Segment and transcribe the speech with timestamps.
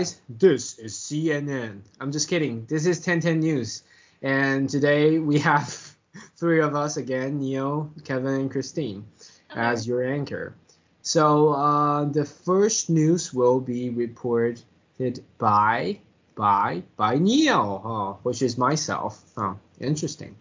[0.00, 0.18] Guys.
[0.30, 1.82] This is CNN.
[2.00, 2.64] I'm just kidding.
[2.64, 3.82] This is 1010 News.
[4.22, 5.94] And today we have
[6.38, 9.04] three of us again Neil, Kevin, and Christine
[9.50, 10.54] as your anchor.
[11.02, 14.62] So uh, the first news will be reported
[15.36, 15.98] by
[16.34, 19.22] by by Neil, huh, which is myself.
[19.36, 20.34] Huh, interesting.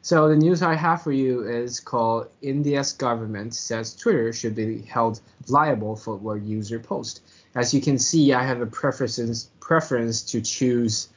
[0.00, 4.80] So the news I have for you is called India's government says Twitter should be
[4.82, 7.20] held liable for what user post.
[7.56, 11.08] As you can see, I have a preference preference to choose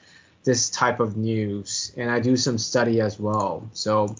[0.45, 3.69] this type of news, and I do some study as well.
[3.73, 4.15] So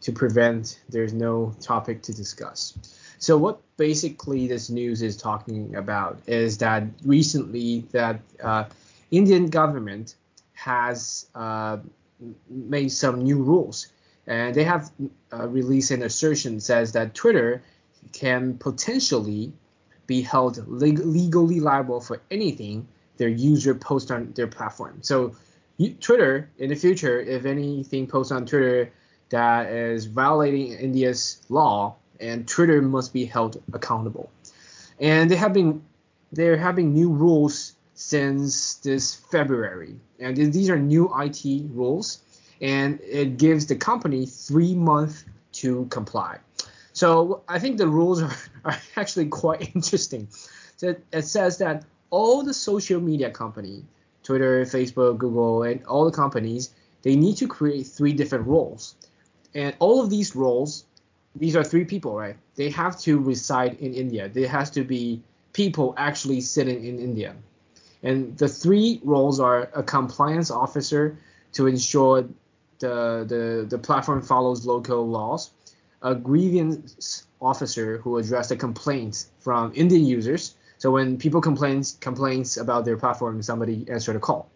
[0.00, 2.76] to prevent there's no topic to discuss.
[3.18, 8.64] So what basically this news is talking about is that recently that uh,
[9.12, 10.16] Indian government
[10.54, 11.78] has uh,
[12.50, 13.86] made some new rules
[14.26, 14.90] and they have
[15.32, 17.62] uh, released an assertion says that Twitter
[18.12, 19.52] can potentially
[20.06, 22.86] be held leg- legally liable for anything
[23.16, 24.98] their user posts on their platform.
[25.02, 25.34] So
[25.76, 28.92] you, Twitter in the future, if anything posts on Twitter
[29.30, 34.30] that is violating India's law, and Twitter must be held accountable.
[35.00, 35.82] And they have been
[36.30, 42.20] they're having new rules since this February, and these are new IT rules
[42.62, 46.38] and it gives the company three months to comply.
[46.92, 48.32] So I think the rules are,
[48.64, 50.28] are actually quite interesting.
[50.76, 53.84] So it says that all the social media company,
[54.22, 58.94] Twitter, Facebook, Google, and all the companies, they need to create three different roles.
[59.54, 60.84] And all of these roles,
[61.34, 62.36] these are three people, right?
[62.54, 64.28] They have to reside in India.
[64.28, 67.34] There has to be people actually sitting in India.
[68.02, 71.18] And the three roles are a compliance officer
[71.52, 72.28] to ensure
[72.78, 75.50] the, the, the platform follows local laws,
[76.02, 80.54] a grievance officer who addressed the complaints from Indian users.
[80.78, 84.50] So when people complains complains about their platform, somebody answered a call,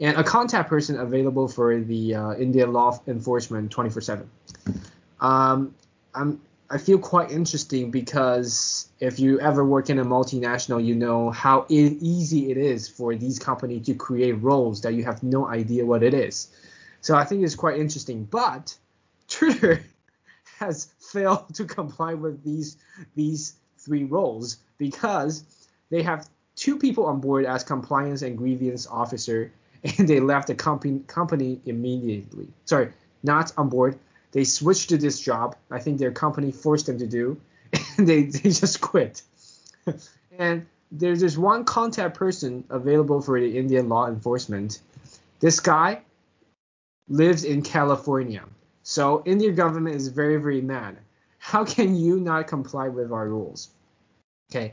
[0.00, 4.26] and a contact person available for the uh, Indian law enforcement 24/7.
[5.20, 5.74] Um,
[6.14, 6.40] I'm
[6.70, 11.64] I feel quite interesting because if you ever work in a multinational, you know how
[11.70, 16.02] easy it is for these companies to create roles that you have no idea what
[16.02, 16.48] it is.
[17.00, 18.24] So I think it's quite interesting.
[18.24, 18.76] But
[19.28, 19.82] Twitter
[20.58, 22.76] has failed to comply with these
[23.14, 25.44] these three roles because
[25.90, 29.52] they have two people on board as compliance and grievance officer,
[29.98, 32.48] and they left the company company immediately.
[32.64, 32.92] Sorry,
[33.22, 33.98] not on board.
[34.32, 35.56] They switched to this job.
[35.70, 37.40] I think their company forced them to do,
[37.96, 39.22] and they, they just quit.
[40.38, 44.80] and there's this one contact person available for the Indian law enforcement.
[45.40, 46.02] This guy
[47.08, 48.42] lives in California.
[48.88, 50.96] So Indian government is very, very mad.
[51.36, 53.68] How can you not comply with our rules?
[54.50, 54.72] Okay.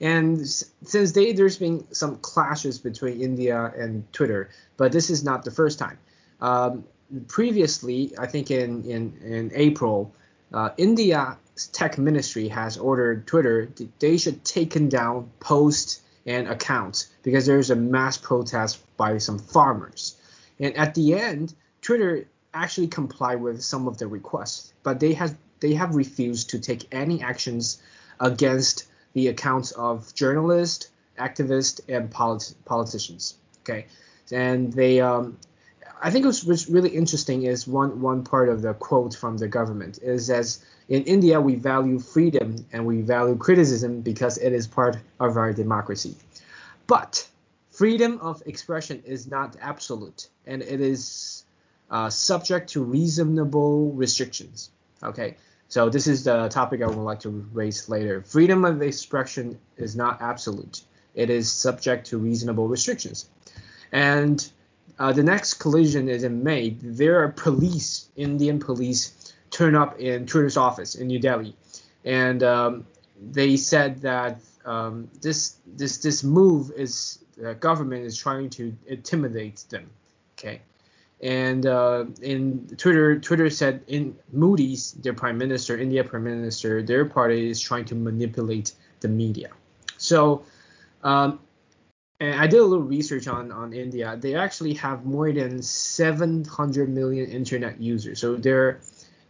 [0.00, 5.44] And since they, there's been some clashes between India and Twitter, but this is not
[5.44, 5.98] the first time.
[6.40, 6.84] Um,
[7.26, 10.14] previously, I think in in, in April,
[10.54, 17.44] uh, India's tech ministry has ordered Twitter they should taken down posts and accounts because
[17.46, 20.16] there's a mass protest by some farmers.
[20.60, 25.36] And at the end, Twitter actually comply with some of the requests, but they have
[25.60, 27.82] they have refused to take any actions
[28.20, 33.34] against the accounts of journalists, activists, and polit- politicians.
[33.60, 33.86] Okay,
[34.30, 35.36] and they um,
[36.00, 39.48] I think what's, what's really interesting is one one part of the quote from the
[39.48, 44.66] government is as in India we value freedom and we value criticism because it is
[44.66, 46.14] part of our democracy,
[46.86, 47.28] but
[47.70, 51.37] freedom of expression is not absolute and it is
[51.90, 54.70] uh, subject to reasonable restrictions.
[55.02, 55.36] Okay,
[55.68, 58.22] so this is the topic I would like to raise later.
[58.22, 60.82] Freedom of expression is not absolute.
[61.14, 63.28] It is subject to reasonable restrictions.
[63.92, 64.46] And
[64.98, 66.70] uh, the next collision is in May.
[66.70, 71.54] There are police, Indian police, turn up in Twitter's office in New Delhi,
[72.04, 72.86] and um,
[73.32, 79.64] they said that um, this this this move is the government is trying to intimidate
[79.70, 79.88] them.
[80.36, 80.60] Okay,
[81.20, 87.04] and uh, in Twitter, Twitter said in Modi's, their prime minister, India prime minister, their
[87.04, 89.50] party is trying to manipulate the media.
[89.96, 90.44] So,
[91.02, 91.40] um,
[92.20, 94.16] and I did a little research on on India.
[94.20, 98.20] They actually have more than 700 million internet users.
[98.20, 98.80] So they're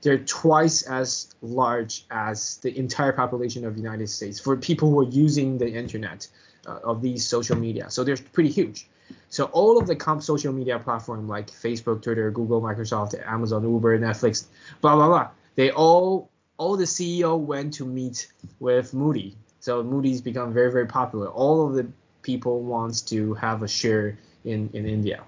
[0.03, 5.01] they're twice as large as the entire population of the United States for people who
[5.01, 6.29] are using the internet
[6.67, 7.91] uh, of these social media.
[7.91, 8.89] So they're pretty huge.
[9.31, 13.99] So all of the comp social media platform like Facebook, Twitter, Google, Microsoft, Amazon, Uber,
[13.99, 14.47] Netflix,
[14.81, 19.37] blah blah blah, they all all the CEO went to meet with Modi.
[19.61, 21.29] So Modi's become very very popular.
[21.29, 21.87] All of the
[22.23, 25.23] people wants to have a share in in India.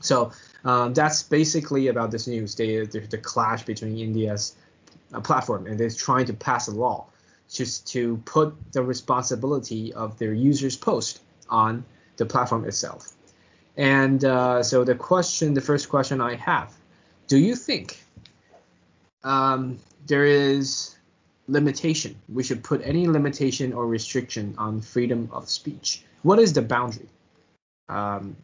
[0.00, 0.32] So
[0.64, 2.54] um, that's basically about this news.
[2.54, 4.54] They, the, the clash between India's
[5.12, 7.06] uh, platform and they're trying to pass a law
[7.50, 11.84] just to put the responsibility of their users' post on
[12.16, 13.12] the platform itself.
[13.76, 16.72] And uh, so the question, the first question I have,
[17.26, 17.98] do you think
[19.24, 20.96] um, there is
[21.48, 22.14] limitation?
[22.28, 26.02] We should put any limitation or restriction on freedom of speech.
[26.22, 27.08] What is the boundary?
[27.88, 28.36] Um,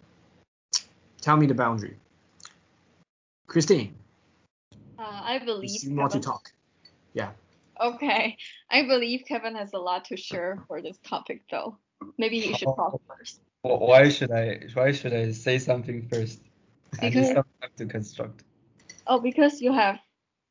[1.20, 1.96] tell me the boundary.
[3.46, 3.94] Christine.
[4.98, 5.82] Uh, I believe.
[5.82, 6.52] You want to talk?
[7.14, 7.30] Yeah.
[7.80, 8.36] Okay.
[8.70, 11.78] I believe Kevin has a lot to share for this topic, though.
[12.18, 13.40] Maybe you should talk first.
[13.62, 14.60] Why should I?
[14.74, 16.40] Why should I say something first?
[16.90, 18.42] Because, I need some time to construct.
[19.06, 19.98] Oh, because you have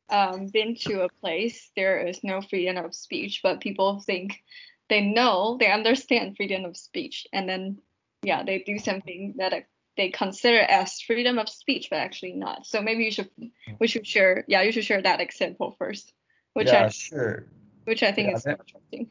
[0.09, 4.44] um, been to a place there is no freedom of speech, but people think
[4.89, 7.79] they know, they understand freedom of speech, and then
[8.21, 9.65] yeah, they do something that
[9.97, 12.65] they consider as freedom of speech, but actually not.
[12.65, 13.29] So maybe you should
[13.79, 16.13] we should share yeah you should share that example first,
[16.53, 17.45] which yeah, I sure.
[17.85, 19.09] which I think yeah, is that, interesting.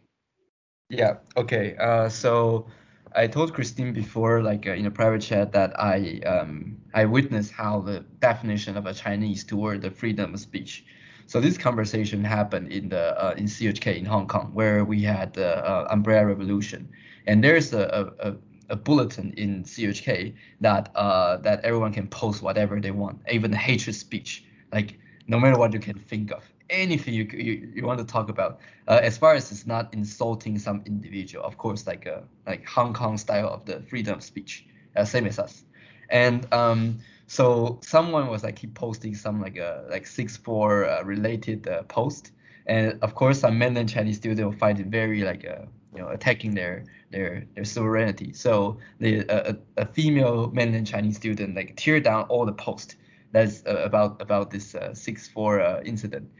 [0.89, 1.17] Yeah.
[1.37, 1.77] Okay.
[1.77, 2.67] Uh, so
[3.15, 7.53] I told Christine before, like uh, in a private chat, that I um, I witnessed
[7.53, 10.85] how the definition of a Chinese toward the freedom of speech.
[11.27, 15.35] So this conversation happened in the uh, in CHK in Hong Kong, where we had
[15.35, 16.89] the uh, Umbrella Revolution,
[17.27, 18.35] and there's a, a,
[18.71, 23.97] a bulletin in CHK that uh, that everyone can post whatever they want, even hatred
[23.97, 28.05] speech, like no matter what you can think of anything you, you, you want to
[28.05, 32.21] talk about, uh, as far as it's not insulting some individual, of course, like uh,
[32.47, 34.67] like Hong Kong style of the freedom of speech,
[34.97, 35.65] uh, same as us.
[36.11, 40.87] And um, so someone was like keep posting some like a uh, like six four
[40.87, 42.33] uh, related post,
[42.67, 46.55] and of course some mainland Chinese student will find it very like you know attacking
[46.55, 48.33] their their their sovereignty.
[48.33, 52.97] So the a, a female mainland Chinese student like tear down all the post
[53.33, 56.31] that's uh, about about this uh, six four uh, incident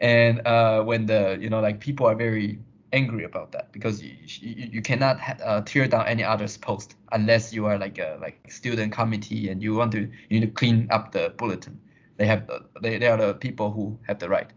[0.00, 2.58] and uh, when the you know like people are very
[2.92, 7.52] angry about that because you you, you cannot uh, tear down any other's post unless
[7.52, 10.86] you are like a like student committee and you want to you need to clean
[10.90, 11.78] up the bulletin.
[12.16, 14.50] They have the, they, they are the people who have the right.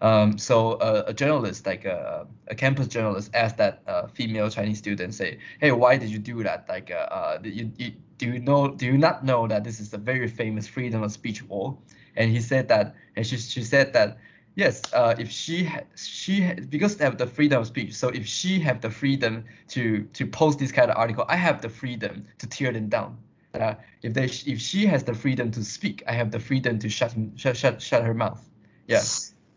[0.00, 4.78] Um, so uh, a journalist like a, a campus journalist asked that uh, female chinese
[4.78, 6.66] student say hey why did you do that?
[6.68, 9.92] Like uh, uh you, you, do you know do you not know that this is
[9.94, 11.82] a very famous freedom of speech wall
[12.16, 14.18] and he said that and she, she said that
[14.58, 18.08] yes, uh, if she ha- she ha- because they have the freedom of speech, so
[18.08, 21.68] if she have the freedom to to post this kind of article, I have the
[21.68, 23.16] freedom to tear them down.
[23.54, 26.88] Uh, if they if she has the freedom to speak, I have the freedom to
[26.88, 28.44] shut shut shut, shut her mouth.
[28.88, 29.02] Yeah,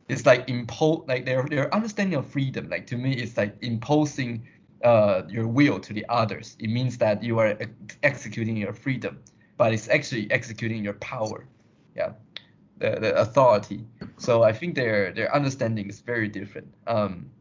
[0.07, 2.69] it's like impose like their their understanding of freedom.
[2.69, 4.47] Like to me, it's like imposing
[4.83, 6.55] uh, your will to the others.
[6.59, 9.19] It means that you are ex- executing your freedom,
[9.57, 11.47] but it's actually executing your power.
[11.95, 12.13] Yeah
[12.81, 13.85] the, the authority.
[14.17, 16.73] So I think their their understanding is very different.
[16.87, 17.31] Um,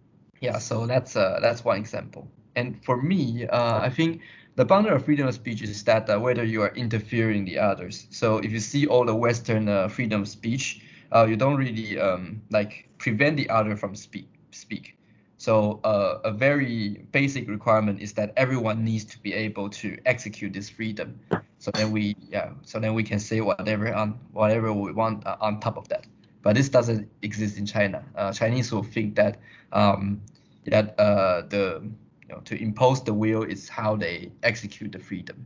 [0.40, 2.28] yeah, so that's uh, that's one example.
[2.56, 4.20] And for me, uh, I think
[4.56, 8.06] the boundary of freedom of speech is that uh, whether you are interfering the others.
[8.10, 11.98] So if you see all the Western uh, freedom of speech, uh, you don't really
[11.98, 14.96] um, like prevent the other from speak speak.
[15.36, 20.52] So uh, a very basic requirement is that everyone needs to be able to execute
[20.52, 21.18] this freedom.
[21.60, 25.36] So then we yeah so then we can say whatever on whatever we want uh,
[25.40, 26.06] on top of that.
[26.42, 28.02] But this doesn't exist in China.
[28.16, 29.36] Uh, Chinese will think that
[29.72, 30.22] um,
[30.64, 31.82] that uh, the
[32.22, 35.44] you know, to impose the will is how they execute the freedom.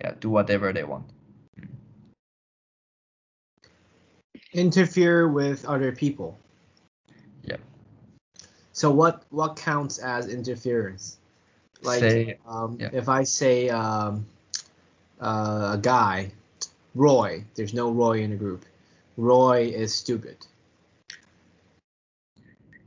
[0.00, 1.06] Yeah, do whatever they want.
[4.52, 6.40] Interfere with other people.
[7.44, 7.58] Yeah.
[8.72, 11.18] So what what counts as interference?
[11.82, 12.90] Like say, um, yeah.
[12.92, 14.26] if I say um,
[15.20, 16.32] uh, a guy,
[16.94, 18.64] Roy, there's no Roy in the group.
[19.16, 20.36] Roy is stupid.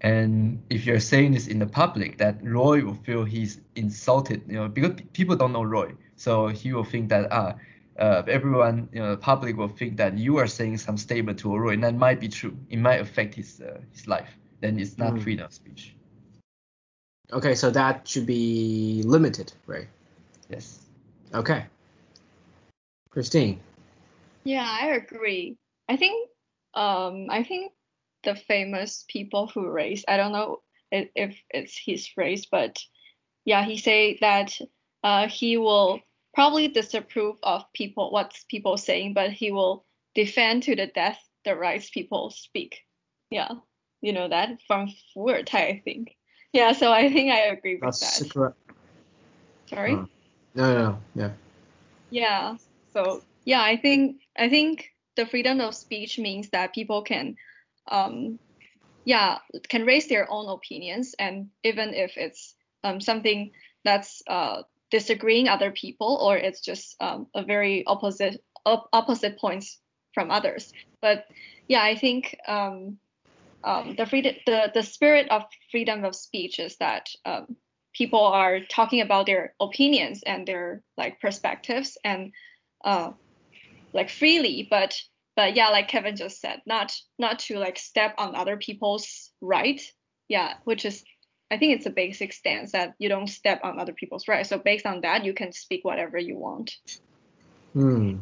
[0.02, 4.56] And if you're saying this in the public, that Roy will feel he's insulted, you
[4.56, 7.56] know, because people don't know Roy, so he will think that ah,
[7.98, 11.56] uh, everyone, you know, the public will think that you are saying some statement to
[11.56, 12.58] Roy, and that might be true.
[12.70, 15.22] It might affect his uh, his life then it's not mm.
[15.22, 15.94] freedom of speech.
[17.34, 19.88] Okay, so that should be limited, right?
[20.50, 20.80] Yes.
[21.34, 21.66] Okay.
[23.14, 23.60] Christine.
[24.44, 25.58] Yeah, I agree.
[25.88, 26.30] I think
[26.74, 27.72] um I think
[28.24, 32.80] the famous people who race, I don't know if it's his race, but
[33.46, 34.58] yeah, he say that
[35.04, 36.00] uh, he will
[36.34, 41.56] probably disapprove of people what's people saying, but he will defend to the death the
[41.56, 42.80] rights people speak.
[43.30, 43.56] Yeah
[44.04, 46.16] you know that from Fu I think.
[46.52, 48.30] Yeah, so I think I agree with That's that.
[48.30, 48.56] Correct.
[49.70, 49.94] Sorry.
[49.94, 50.06] Uh,
[50.54, 51.32] no, no, no, yeah.
[52.12, 52.58] Yeah.
[52.96, 57.36] So yeah, I think I think the freedom of speech means that people can,
[57.92, 58.40] um,
[59.06, 63.52] yeah, can raise their own opinions, and even if it's um, something
[63.84, 69.80] that's uh, disagreeing other people or it's just um, a very opposite op- opposite points
[70.14, 70.72] from others.
[71.02, 71.26] But
[71.68, 72.98] yeah, I think um,
[73.64, 77.56] um, the freedom the the spirit of freedom of speech is that um,
[77.94, 82.32] people are talking about their opinions and their like perspectives and
[82.84, 83.12] uh,
[83.94, 84.96] like freely, but
[85.36, 89.82] but yeah, like Kevin just said, not not to like step on other people's right.
[90.28, 91.04] Yeah, which is
[91.52, 94.50] I think it's a basic stance that you don't step on other people's rights.
[94.50, 96.72] So based on that, you can speak whatever you want.
[97.74, 98.18] Hmm.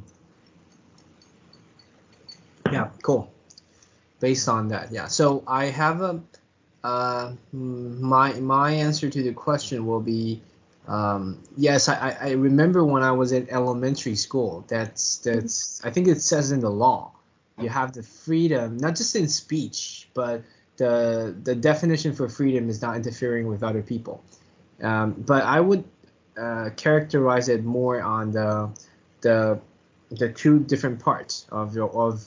[2.71, 3.31] Yeah, cool.
[4.19, 5.07] Based on that, yeah.
[5.07, 6.21] So I have a
[6.83, 10.41] uh, my my answer to the question will be
[10.87, 11.87] um, yes.
[11.89, 14.65] I, I remember when I was in elementary school.
[14.67, 17.11] That's that's I think it says in the law
[17.59, 20.41] you have the freedom not just in speech but
[20.77, 24.23] the the definition for freedom is not interfering with other people.
[24.81, 25.83] Um, but I would
[26.35, 28.69] uh, characterize it more on the
[29.21, 29.59] the
[30.09, 32.25] the two different parts of your of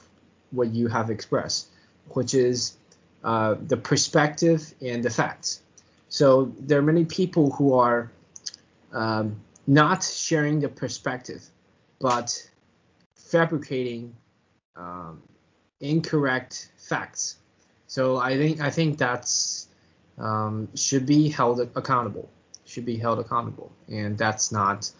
[0.52, 1.68] what you have expressed,
[2.10, 2.76] which is
[3.24, 5.60] uh, the perspective and the facts.
[6.08, 8.12] So there are many people who are
[8.94, 11.44] um, not sharing the perspective,
[12.00, 12.50] but
[13.16, 14.14] fabricating
[14.76, 15.22] um,
[15.80, 17.36] incorrect facts.
[17.86, 19.68] So I think I think that's
[20.18, 22.28] um, should be held accountable.
[22.66, 24.90] Should be held accountable, and that's not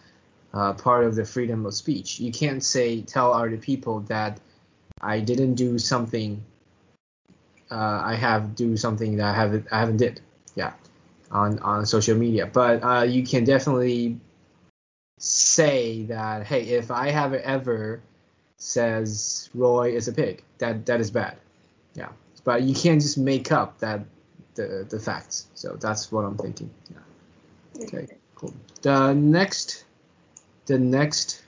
[0.53, 2.21] uh, part of the freedom of speech.
[2.21, 4.39] You can't say tell other people that
[5.01, 6.45] I didn't do something
[7.71, 10.21] uh, I have do something that I haven't I haven't did.
[10.55, 10.73] Yeah,
[11.35, 12.47] on on social media.
[12.47, 14.19] But uh, you can definitely
[15.19, 18.01] say that hey, if I have ever
[18.57, 21.37] says Roy is a pig, that that is bad.
[21.95, 22.09] Yeah,
[22.45, 24.07] but you can't just make up that
[24.55, 25.49] the the facts.
[25.55, 26.71] So that's what I'm thinking.
[26.91, 27.85] Yeah.
[27.85, 28.55] Okay, cool.
[28.83, 29.85] The next
[30.67, 31.43] the next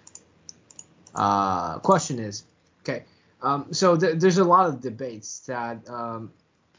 [1.14, 2.44] uh, question is
[2.82, 3.04] okay
[3.42, 6.32] um, so th- there's a lot of debates that um,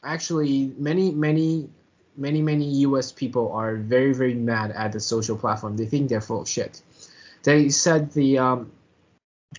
[0.04, 1.70] actually many many
[2.18, 3.12] many many U.S.
[3.12, 5.78] people are very very mad at the social platform.
[5.78, 6.82] They think they're full of shit.
[7.44, 8.72] They said the um,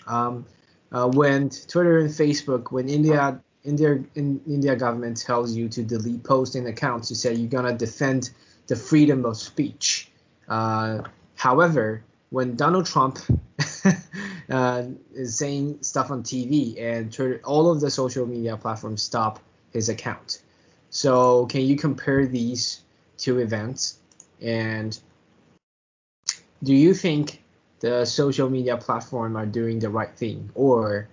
[0.07, 0.45] um,
[0.93, 6.25] uh, when Twitter and Facebook, when India India in, India government tells you to delete
[6.25, 8.31] posts and accounts, you say you're gonna defend
[8.67, 10.11] the freedom of speech.
[10.49, 11.03] Uh,
[11.37, 13.19] however, when Donald Trump
[14.51, 14.85] uh,
[15.15, 19.41] is saying stuff on TV and Twitter, all of the social media platforms stop
[19.73, 20.43] his account.
[20.91, 22.83] So can you compare these
[23.17, 23.99] two events?
[24.41, 24.99] And
[26.63, 27.43] do you think
[27.81, 31.09] the social media platform are doing the right thing, or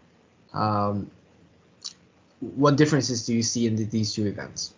[0.53, 1.09] um,
[2.39, 4.73] what differences do you see in the, these two events?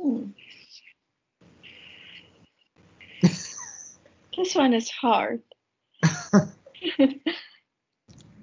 [0.00, 0.30] Hmm.
[4.36, 5.42] This one is hard.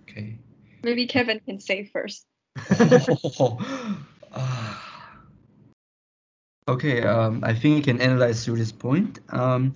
[0.03, 0.37] okay.
[0.83, 2.25] Maybe Kevin can say first.
[6.67, 9.19] okay, um, I think you can analyze through this point.
[9.29, 9.75] Um,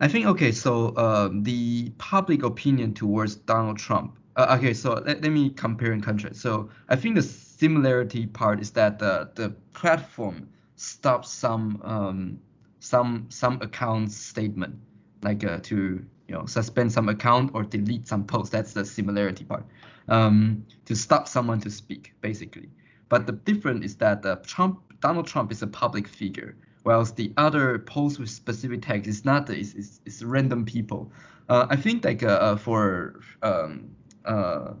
[0.00, 4.18] I think okay, so um, the public opinion towards Donald Trump.
[4.34, 6.40] Uh, okay, so let, let me compare and contrast.
[6.40, 12.40] So I think the similarity part is that the the platform stops some um,
[12.80, 14.74] some some account statement
[15.22, 18.50] like uh, to you know suspend some account or delete some post.
[18.50, 19.64] That's the similarity part.
[20.08, 22.68] Um, to stop someone to speak, basically.
[23.08, 27.32] But the difference is that uh, Trump, Donald Trump is a public figure, whilst the
[27.36, 29.48] other post with specific text is not.
[29.50, 31.12] It's, it's, random people.
[31.48, 33.90] Uh, I think like uh, uh for um,
[34.24, 34.72] uh,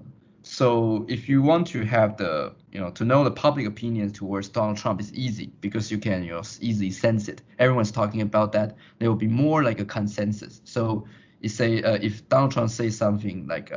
[0.42, 4.48] so if you want to have the, you know, to know the public opinion towards
[4.48, 7.42] Donald Trump is easy because you can, you know, easily sense it.
[7.58, 8.76] Everyone's talking about that.
[8.98, 10.60] There will be more like a consensus.
[10.64, 11.06] So
[11.40, 13.72] you say uh, if Donald Trump says something like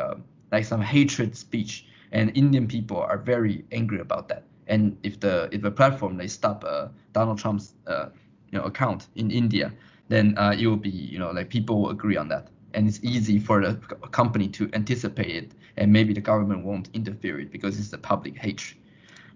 [0.56, 4.44] like some hatred speech, and Indian people are very angry about that.
[4.68, 8.08] And if the if the platform they stop uh, Donald Trump's uh,
[8.52, 9.68] you know account in India,
[10.08, 12.46] then uh, it will be you know like people will agree on that
[12.76, 13.74] and it's easy for the
[14.12, 18.38] company to anticipate it, and maybe the government won't interfere it because it's a public
[18.38, 18.78] hatred.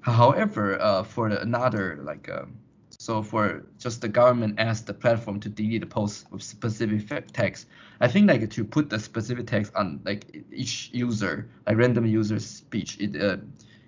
[0.01, 2.57] However, uh, for another like um,
[2.99, 7.67] so for just the government asks the platform to delete the post with specific text.
[8.01, 12.45] I think like to put the specific text on like each user, like random user's
[12.45, 13.37] speech, it uh,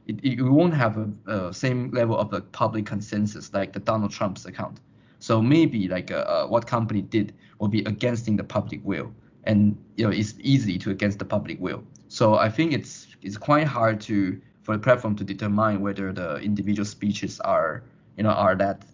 [0.07, 4.11] it, it won't have a, a same level of the public consensus like the Donald
[4.11, 4.79] Trump's account.
[5.19, 9.13] So maybe like uh, uh, what company did will be against the public will,
[9.43, 11.83] and you know it's easy to against the public will.
[12.07, 16.37] So I think it's it's quite hard to for the platform to determine whether the
[16.37, 17.83] individual speeches are
[18.15, 18.85] you know are that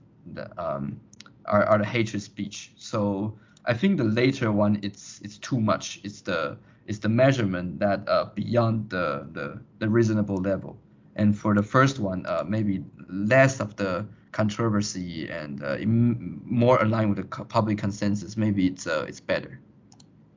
[0.57, 0.99] um,
[1.45, 2.71] are, are the hatred speech.
[2.77, 5.99] So I think the later one it's it's too much.
[6.03, 6.57] It's the
[6.87, 10.77] it's the measurement that uh, beyond the, the the reasonable level.
[11.15, 17.09] And for the first one, uh, maybe less of the controversy and uh, more aligned
[17.09, 18.37] with the public consensus.
[18.37, 19.59] Maybe it's uh, it's better.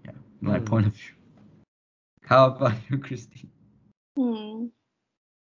[0.04, 0.66] Yeah, my mm.
[0.66, 1.14] point of view.
[2.25, 3.50] How about you, Christine?
[4.16, 4.66] Hmm.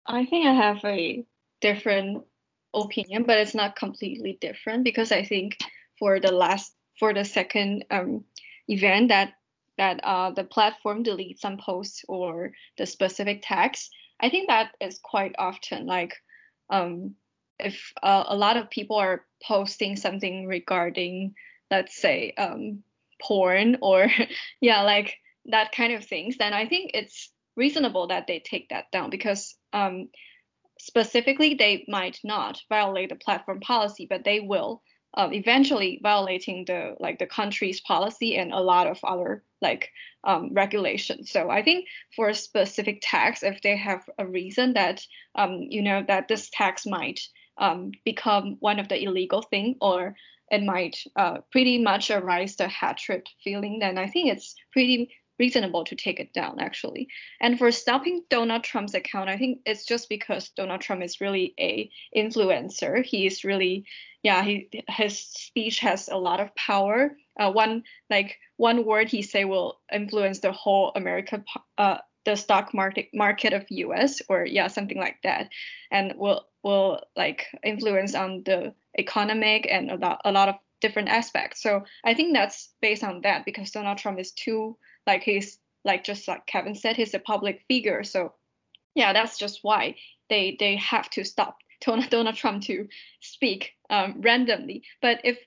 [0.05, 1.25] I think I have a
[1.61, 2.23] different
[2.83, 5.57] opinion, but it's not completely different because I think
[5.99, 8.23] for the last for the second um,
[8.67, 9.33] event that
[9.77, 13.89] that uh, the platform deletes some posts or the specific tags,
[14.19, 16.13] I think that is quite often like
[16.69, 17.15] um,
[17.59, 21.35] if uh, a lot of people are posting something regarding
[21.71, 22.83] let's say um,
[23.21, 24.07] porn or
[24.61, 25.15] yeah like
[25.47, 29.55] that kind of things, then I think it's reasonable that they take that down because
[29.73, 30.09] um,
[30.85, 34.83] specifically they might not violate the platform policy, but they will
[35.15, 39.89] uh, eventually violating the like the country's policy and a lot of other like
[40.25, 41.31] um, regulations.
[41.31, 45.01] So I think for a specific tags, if they have a reason that
[45.33, 47.19] um, you know that this tags might
[47.57, 50.15] um, become one of the illegal thing or
[50.51, 55.83] it might uh, pretty much arise the hatred feeling, then I think it's pretty reasonable
[55.85, 57.07] to take it down actually.
[57.41, 61.53] And for stopping Donald Trump's account, I think it's just because Donald Trump is really
[61.59, 63.03] a influencer.
[63.03, 63.85] He is really
[64.23, 67.15] yeah, he his speech has a lot of power.
[67.39, 71.43] Uh, one like one word he say will influence the whole America
[71.77, 75.49] uh the stock market market of US or yeah something like that,
[75.91, 81.09] and will will like influence on the economic and a lot, a lot of different
[81.09, 81.63] aspects.
[81.63, 86.03] So I think that's based on that because Donald Trump is too like he's like
[86.03, 88.03] just like Kevin said, he's a public figure.
[88.03, 88.33] So
[88.93, 89.95] yeah, that's just why
[90.29, 92.87] they they have to stop Donald, Trump to
[93.19, 94.83] speak um, randomly.
[95.01, 95.39] But if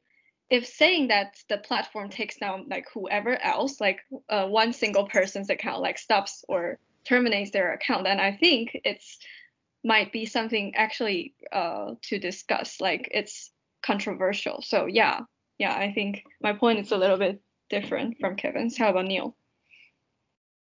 [0.51, 5.51] if saying that the platform takes down like whoever else, like uh, one single person's
[5.51, 9.19] account, like stops or terminates their account, then I think it's
[9.85, 12.81] might be something actually uh, to discuss.
[12.81, 13.51] Like it's
[13.83, 14.63] controversial.
[14.63, 15.21] So yeah,
[15.59, 18.77] yeah, I think my point is a little bit different from Kevin's.
[18.77, 19.37] How about Neil?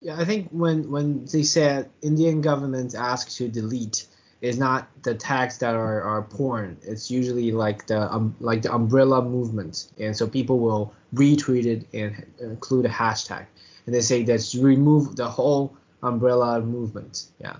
[0.01, 4.07] Yeah, I think when when they said Indian government asked to delete
[4.41, 6.77] is not the tags that are, are porn.
[6.83, 11.87] It's usually like the um, like the umbrella movement, and so people will retweet it
[11.93, 13.45] and include a hashtag,
[13.85, 17.25] and they say that's remove the whole umbrella movement.
[17.39, 17.55] Yeah,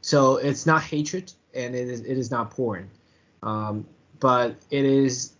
[0.00, 2.90] so it's not hatred and it is it is not porn,
[3.42, 3.86] um,
[4.20, 5.32] but it is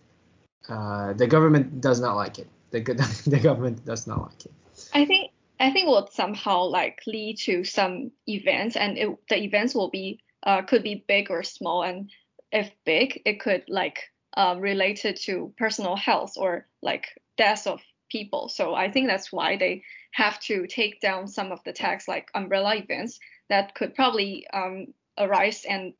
[0.69, 2.47] uh, the government does not like it.
[2.71, 2.81] The
[3.27, 4.51] the government does not like it.
[4.93, 9.75] I think I think will somehow like lead to some events, and it, the events
[9.75, 12.09] will be uh, could be big or small, and
[12.51, 13.99] if big, it could like
[14.35, 17.05] um, related to personal health or like
[17.37, 18.49] deaths of people.
[18.49, 22.29] So I think that's why they have to take down some of the tags like
[22.35, 25.93] umbrella events that could probably um, arise and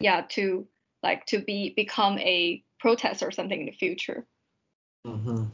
[0.00, 0.66] yeah to
[1.02, 4.26] like to be become a protest or something in the future.
[5.06, 5.44] Mm-hmm.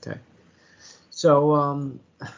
[0.00, 0.18] Okay.
[1.10, 2.00] So um,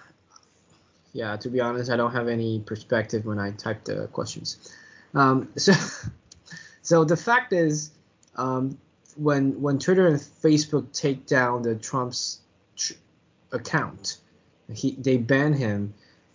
[1.13, 4.73] yeah, to be honest, I don't have any perspective when I type the questions.
[5.15, 5.73] Um, so,
[6.83, 7.91] so the fact is,
[8.37, 8.79] um,
[9.17, 12.41] when when Twitter and Facebook take down the Trump's
[12.77, 12.95] tr-
[13.53, 14.19] account,
[14.73, 15.95] he they ban him.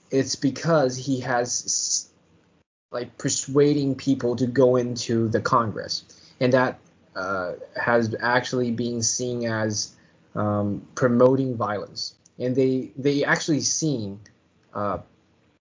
[0.10, 2.11] It's because he has
[2.92, 6.04] like persuading people to go into the Congress,
[6.40, 6.80] and that
[7.16, 9.96] uh, has actually been seen as
[10.36, 12.16] um, promoting violence.
[12.38, 14.20] And they they actually seen
[14.74, 15.00] uh,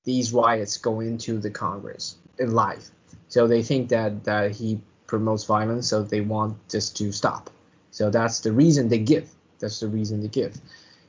[0.05, 2.90] these riots go into the Congress in live.
[3.29, 7.51] So they think that that he promotes violence, so they want this to stop.
[7.90, 9.29] So that's the reason they give.
[9.59, 10.55] That's the reason they give.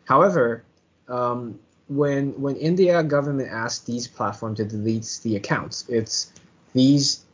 [0.05, 0.63] However,
[1.07, 1.59] um,
[1.91, 6.31] when when India government asks these platforms to delete the accounts, it's
[6.73, 7.25] these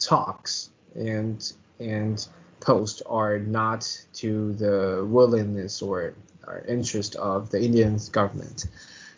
[0.00, 2.26] talks and and
[2.60, 3.82] posts are not
[4.14, 6.14] to the willingness or,
[6.46, 8.64] or interest of the Indian government.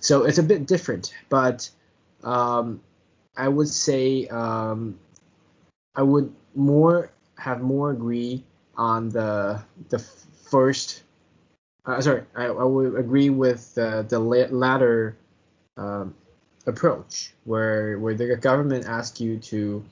[0.01, 1.71] So it's a bit different, but
[2.25, 2.81] um,
[3.37, 4.99] I would say um,
[5.95, 8.43] I would more have more agree
[8.77, 11.05] on the the first.
[11.87, 15.17] Uh, sorry, I, I, would agree with the the latter
[15.77, 16.15] um,
[16.67, 19.85] approach, where where the government asks you to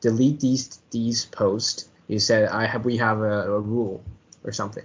[0.00, 1.88] delete these these posts.
[2.08, 4.02] You said I have we have a, a rule
[4.42, 4.84] or something.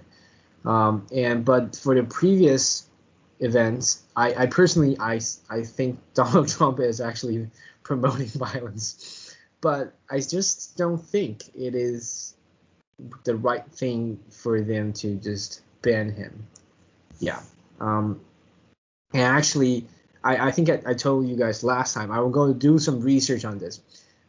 [0.64, 2.88] Um, and but for the previous
[3.40, 7.50] events, I, I personally I, I think Donald Trump is actually
[7.82, 12.36] promoting violence, but I just don't think it is
[13.24, 16.46] the right thing for them to just ban him.
[17.20, 17.40] Yeah.
[17.78, 18.20] Um,
[19.12, 19.86] and actually,
[20.24, 23.00] I, I think I, I told you guys last time I will go do some
[23.00, 23.80] research on this.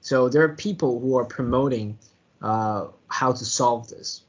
[0.01, 1.97] So there are people who are promoting
[2.41, 4.21] uh, how to solve this.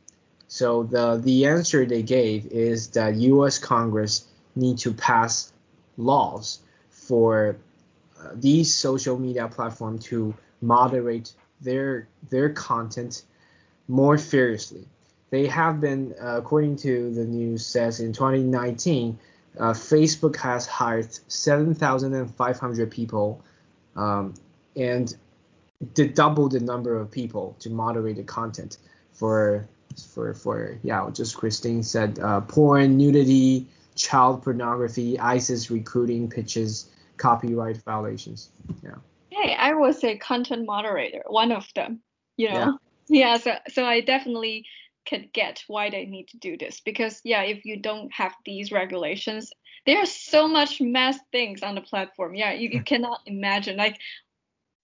[0.49, 3.59] So the the answer they gave is that U.S.
[3.59, 5.53] Congress need to pass
[5.99, 7.57] laws for
[8.19, 13.25] uh, these social media platforms to moderate their their content
[13.89, 14.87] more fiercely.
[15.31, 19.19] They have been, uh, according to the news, says in 2019,
[19.59, 23.43] uh, Facebook has hired 7,500 people
[23.97, 24.35] um,
[24.77, 25.17] and
[25.95, 28.79] to double the number of people to moderate the content
[29.13, 29.67] for
[30.13, 37.79] for for yeah just christine said uh, porn nudity child pornography isis recruiting pitches copyright
[37.79, 38.51] violations.
[38.83, 38.97] Yeah.
[39.31, 42.01] Hey i was a content moderator one of them
[42.37, 42.79] you know?
[43.09, 44.67] Yeah, yeah so so i definitely
[45.07, 48.73] could get why they need to do this because yeah if you don't have these
[48.73, 49.53] regulations
[49.87, 53.99] there are so much mass things on the platform yeah you, you cannot imagine like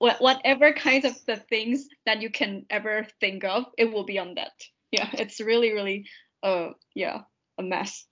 [0.03, 4.35] whatever kinds of the things that you can ever think of, it will be on
[4.35, 4.53] that.
[4.91, 6.07] Yeah, it's really, really,
[6.43, 7.23] uh, yeah,
[7.59, 8.07] a mess.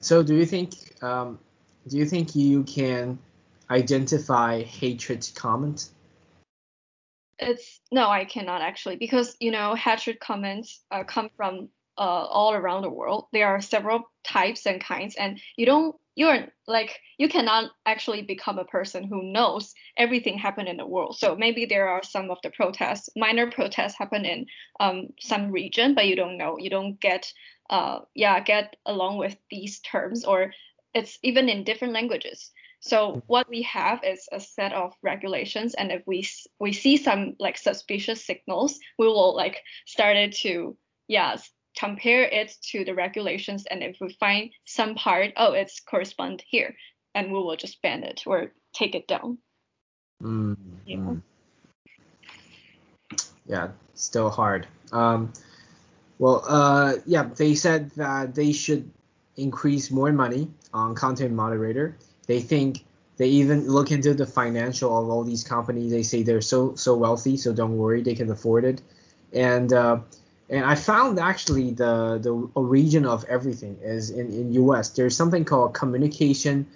[0.00, 1.38] So, do you think, um,
[1.88, 3.18] do you think you can
[3.70, 5.90] identify hatred comments?
[7.38, 12.54] It's no, I cannot actually, because you know, hatred comments uh, come from uh, all
[12.54, 13.26] around the world.
[13.32, 18.58] There are several types and kinds, and you don't you're like you cannot actually become
[18.58, 21.16] a person who knows everything happened in the world.
[21.16, 24.46] So maybe there are some of the protests minor protests happen in
[24.80, 26.56] um, some region but you don't know.
[26.58, 27.32] You don't get
[27.70, 30.52] uh, yeah get along with these terms or
[30.94, 35.90] it's even in different languages so what we have is a set of regulations and
[35.90, 36.26] if we
[36.60, 40.76] we see some like suspicious signals we will like started to
[41.08, 41.36] yeah
[41.76, 46.74] compare it to the regulations and if we find some part oh it's correspond here
[47.14, 49.38] and we will just ban it or take it down
[50.22, 50.96] mm, yeah.
[50.96, 51.22] Mm.
[53.46, 55.32] yeah still hard um,
[56.18, 58.90] well uh, yeah they said that they should
[59.36, 61.96] increase more money on content moderator
[62.28, 62.84] they think
[63.16, 66.96] they even look into the financial of all these companies they say they're so so
[66.96, 68.80] wealthy so don't worry they can afford it
[69.32, 69.98] and uh,
[70.50, 74.90] and I found actually the the origin of everything is in in U.S.
[74.90, 76.66] There's something called Communication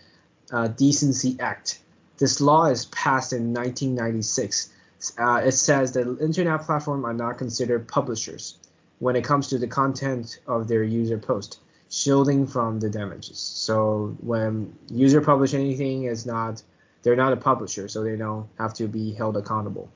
[0.53, 1.79] uh, Decency Act.
[2.19, 4.71] This law is passed in 1996.
[5.19, 8.59] Uh, it says that internet platforms are not considered publishers
[8.99, 11.59] when it comes to the content of their user post,
[11.93, 13.39] shielding from the damages.
[13.39, 16.63] So when user publish anything, it's not
[17.03, 19.91] they're not a publisher, so they don't have to be held accountable.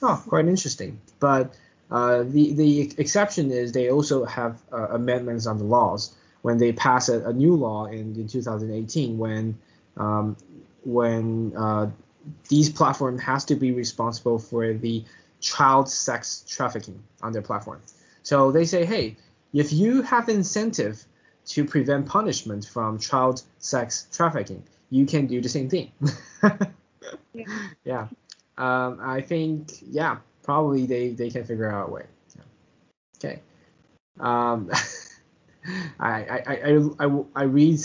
[0.00, 1.00] Oh, quite interesting.
[1.20, 1.54] But
[1.90, 6.72] uh, the the exception is they also have uh, amendments on the laws when they
[6.72, 9.58] pass a, a new law in, in 2018 when
[9.98, 10.36] um,
[10.84, 11.90] when uh,
[12.48, 15.04] these platforms has to be responsible for the
[15.40, 17.80] child sex trafficking on their platform.
[18.22, 19.16] So they say, hey,
[19.52, 21.04] if you have incentive
[21.46, 25.90] to prevent punishment from child sex trafficking, you can do the same thing.
[27.34, 27.44] yeah.
[27.84, 28.08] yeah.
[28.58, 32.04] Um, I think yeah probably they, they can figure out a way.
[33.16, 33.40] Okay.
[34.18, 34.70] Um,
[36.00, 37.78] I, I, I, I, I read,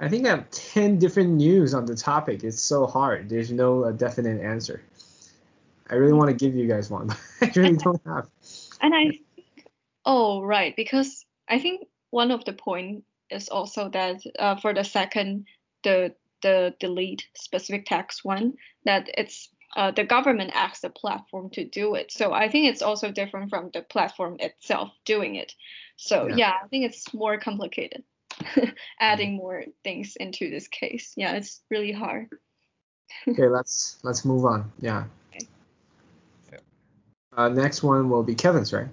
[0.00, 2.44] I think I have 10 different news on the topic.
[2.44, 3.28] It's so hard.
[3.28, 4.82] There's no uh, definite answer.
[5.90, 7.18] I really want to give you guys one, but
[7.56, 8.28] I really don't have.
[8.80, 9.18] And I,
[10.08, 10.74] oh, right.
[10.74, 15.46] Because I think one of the point is also that uh, for the second,
[15.84, 21.64] the, the delete specific text one, that it's uh, the government asks the platform to
[21.64, 22.10] do it.
[22.10, 25.52] So I think it's also different from the platform itself doing it.
[25.96, 28.02] So yeah, yeah I think it's more complicated.
[29.00, 31.12] Adding more things into this case.
[31.16, 32.28] Yeah, it's really hard.
[33.28, 34.72] okay, let's let's move on.
[34.80, 35.04] Yeah.
[35.34, 36.58] Okay.
[37.36, 38.88] Uh, next one will be Kevin's, right?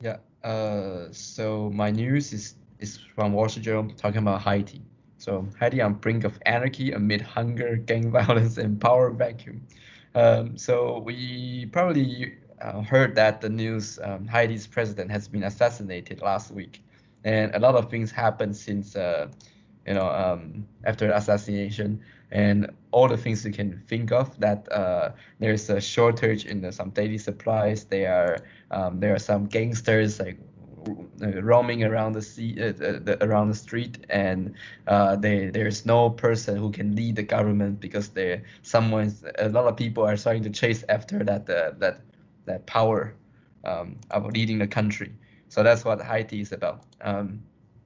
[0.00, 0.18] Yeah.
[0.44, 4.82] Uh, so my news is is from Wall Street Journal talking about Haiti.
[5.18, 9.66] So Haiti on brink of anarchy amid hunger, gang violence, and power vacuum.
[10.14, 16.20] Um, so we probably uh, heard that the news um, Haiti's president has been assassinated
[16.22, 16.82] last week,
[17.24, 19.28] and a lot of things happened since uh,
[19.86, 24.70] you know um, after the assassination, and all the things you can think of that
[24.72, 27.84] uh, there's a shortage in the, some daily supplies.
[27.84, 28.38] There are
[28.70, 30.38] um, there are some gangsters like
[31.22, 34.54] uh, roaming around the sea, uh, the, around the street, and
[34.86, 39.66] uh, they, there's no person who can lead the government because there someone, a lot
[39.66, 42.00] of people are starting to chase after that uh, that
[42.44, 43.14] that power
[43.64, 45.12] um, of leading the country.
[45.48, 46.84] So that's what Haiti is about.
[47.00, 47.42] Um,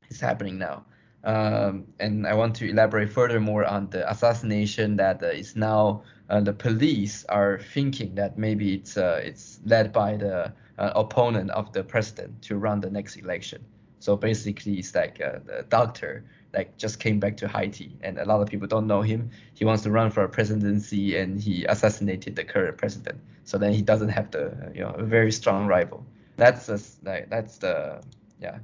[0.08, 0.84] it's happening now.
[1.22, 6.40] Um, and I want to elaborate furthermore on the assassination that uh, is now uh,
[6.40, 11.72] the police are thinking that maybe it's uh, it's led by the uh, opponent of
[11.72, 13.62] the president to run the next election.
[13.98, 18.24] So basically, it's like uh, the doctor like just came back to Haiti, and a
[18.24, 19.30] lot of people don't know him.
[19.54, 23.20] He wants to run for a presidency, and he assassinated the current president.
[23.44, 26.06] So then he doesn't have the you know a very strong rival.
[26.36, 28.00] That's the like that's the
[28.40, 28.58] yeah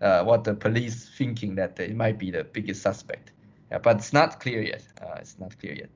[0.00, 3.32] uh, what the police thinking that it might be the biggest suspect.
[3.70, 4.86] Yeah, but it's not clear yet.
[5.00, 5.90] Uh, it's not clear yet.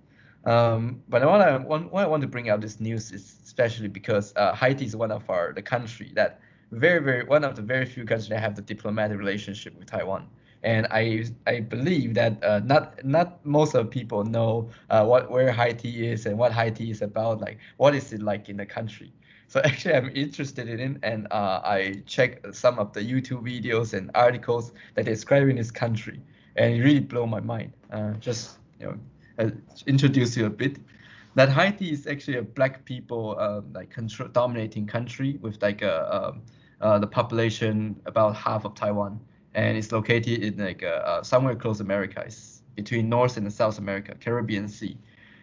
[0.45, 3.89] Um, but what I want, why I want to bring out this news is especially
[3.89, 7.63] because uh, Haiti is one of our the country that very very one of the
[7.63, 10.29] very few countries that have the diplomatic relationship with Taiwan.
[10.63, 15.53] And I I believe that uh, not not most of people know uh, what where
[15.53, 17.41] Haiti is and what Haiti is about.
[17.41, 19.13] Like what is it like in the country?
[19.49, 23.95] So actually, I'm interested in it, and uh, I checked some of the YouTube videos
[23.95, 26.21] and articles that describing this country,
[26.57, 27.73] and it really blew my mind.
[27.91, 28.99] Uh, just you know,
[29.39, 29.51] uh,
[29.87, 30.79] introduce you a bit.
[31.35, 36.29] That Haiti is actually a black people um, like control, dominating country with like a
[36.29, 36.43] um,
[36.81, 39.19] uh, the population about half of Taiwan,
[39.55, 42.23] and it's located in like uh, uh, somewhere close America.
[42.27, 44.99] It's between North and South America, Caribbean Sea,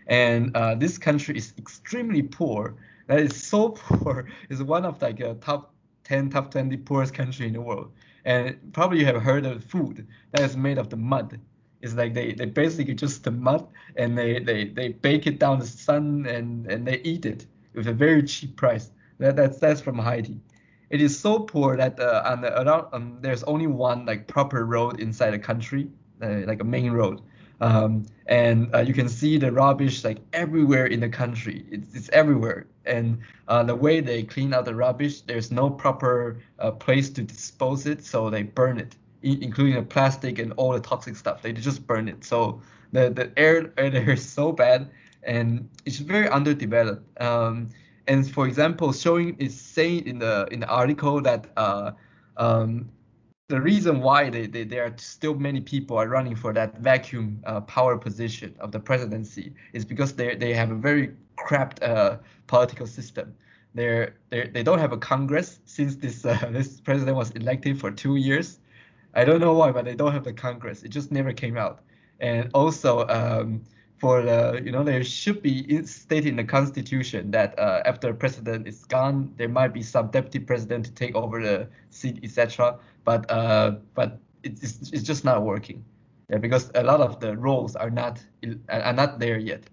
[0.08, 2.76] and this country is extremely poor
[3.08, 4.28] that is so poor.
[4.50, 7.92] It's one of like a top 10, top 20 poorest country in the world.
[8.26, 11.40] And probably you have heard of food that is made of the mud.
[11.82, 15.60] It's like they, they basically just the mud and they, they, they bake it down
[15.60, 18.92] the sun and, and they eat it with a very cheap price.
[19.20, 20.40] That, that's that's from Haiti.
[20.90, 24.66] It is so poor that uh, on the, around um, there's only one like proper
[24.66, 25.90] road inside the country,
[26.22, 27.22] uh, like a main road
[27.62, 31.66] um, and uh, you can see the rubbish like everywhere in the country.
[31.70, 32.68] It's, it's everywhere.
[32.86, 37.24] And uh, the way they clean out the rubbish, there's no proper uh, place to
[37.24, 41.42] dispose it, so they burn it, including the plastic and all the toxic stuff.
[41.42, 42.24] They just burn it.
[42.24, 44.90] So the, the air, air there is so bad,
[45.24, 47.22] and it's very underdeveloped.
[47.22, 47.70] Um,
[48.08, 51.92] and for example, showing is saying in the in the article that uh,
[52.38, 52.90] um,
[53.48, 57.40] the reason why they, they, there are still many people are running for that vacuum
[57.46, 62.18] uh, power position of the presidency is because they they have a very cramped uh,
[62.48, 63.36] political system.
[63.76, 67.92] They're, they're they don't have a Congress since this uh, this president was elected for
[67.92, 68.60] two years.
[69.14, 70.84] I don't know why, but they don't have the Congress.
[70.84, 71.82] It just never came out.
[72.20, 73.62] And also, um,
[74.06, 78.68] for the you know there should be stated in the constitution that uh, after president
[78.68, 83.30] is gone there might be some deputy president to take over the seat etc but
[83.32, 85.84] uh, but it's, it's just not working.
[86.30, 88.24] Yeah, because a lot of the roles are not
[88.70, 89.64] are not there yet.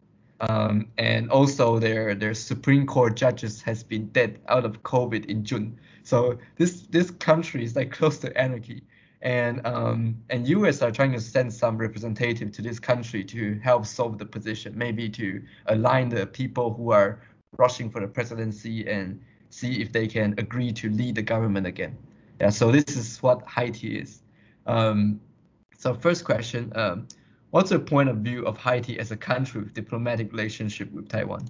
[0.40, 5.45] Um, and also their their supreme court judges has been dead out of covid in
[5.45, 5.79] june.
[6.03, 8.83] So this this country is like close to anarchy
[9.22, 10.82] and um, and U.S.
[10.82, 15.08] are trying to send some representative to this country to help solve the position, maybe
[15.11, 17.22] to align the people who are
[17.56, 21.96] rushing for the presidency and see if they can agree to lead the government again.
[22.40, 24.22] Yeah, so this is what Haiti is.
[24.66, 25.20] Um,
[25.78, 27.06] so first question, um,
[27.50, 31.46] what's your point of view of Haiti as a country with diplomatic relationship with Taiwan?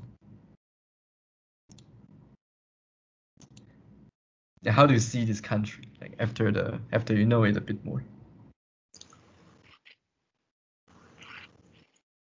[4.71, 7.85] How do you see this country like after the after you know it a bit
[7.85, 8.03] more?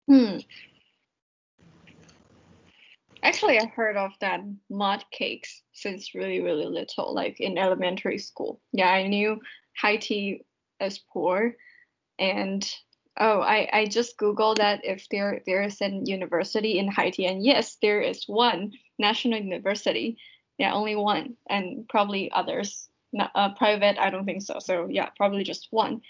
[0.07, 0.37] Hmm.
[3.21, 8.59] Actually i heard of that mud cakes since really really little like in elementary school.
[8.71, 9.39] Yeah i knew
[9.79, 10.45] haiti
[10.79, 11.55] is poor
[12.19, 12.69] and
[13.19, 17.43] oh i i just googled that if there there is an university in haiti and
[17.43, 20.17] yes there is one national university
[20.57, 22.87] yeah, only one, and probably others.
[23.11, 24.57] Not, uh, private, I don't think so.
[24.59, 26.01] So yeah, probably just one.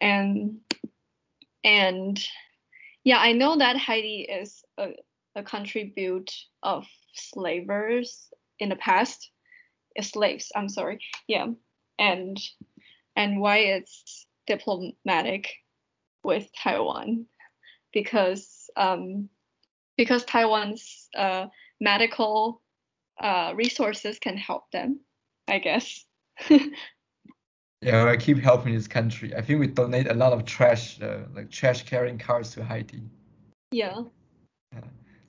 [0.00, 0.60] And
[1.64, 2.22] and
[3.04, 4.90] yeah, I know that Haiti is a,
[5.34, 9.30] a country built of slavers in the past,
[10.00, 10.52] slaves.
[10.54, 11.00] I'm sorry.
[11.26, 11.48] Yeah,
[11.98, 12.40] and
[13.16, 15.48] and why it's diplomatic
[16.22, 17.26] with Taiwan
[17.92, 19.28] because um,
[19.96, 21.46] because Taiwan's uh,
[21.80, 22.60] medical
[23.20, 25.00] uh, resources can help them,
[25.48, 26.04] I guess.
[27.80, 29.34] yeah, I keep helping this country.
[29.34, 33.02] I think we donate a lot of trash, uh, like trash carrying cars to Haiti.
[33.70, 34.02] Yeah.
[34.72, 34.80] yeah.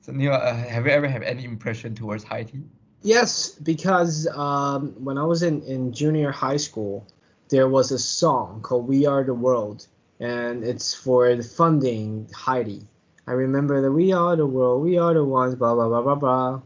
[0.02, 2.64] So Neil, uh, have you ever had any impression towards Haiti?
[3.02, 7.08] Yes, because um, when I was in, in junior high school,
[7.50, 9.88] there was a song called "We Are the World,"
[10.20, 12.88] and it's for the funding Haiti.
[13.28, 16.16] I remember that we are the world, we are the ones, blah blah blah blah
[16.16, 16.62] blah.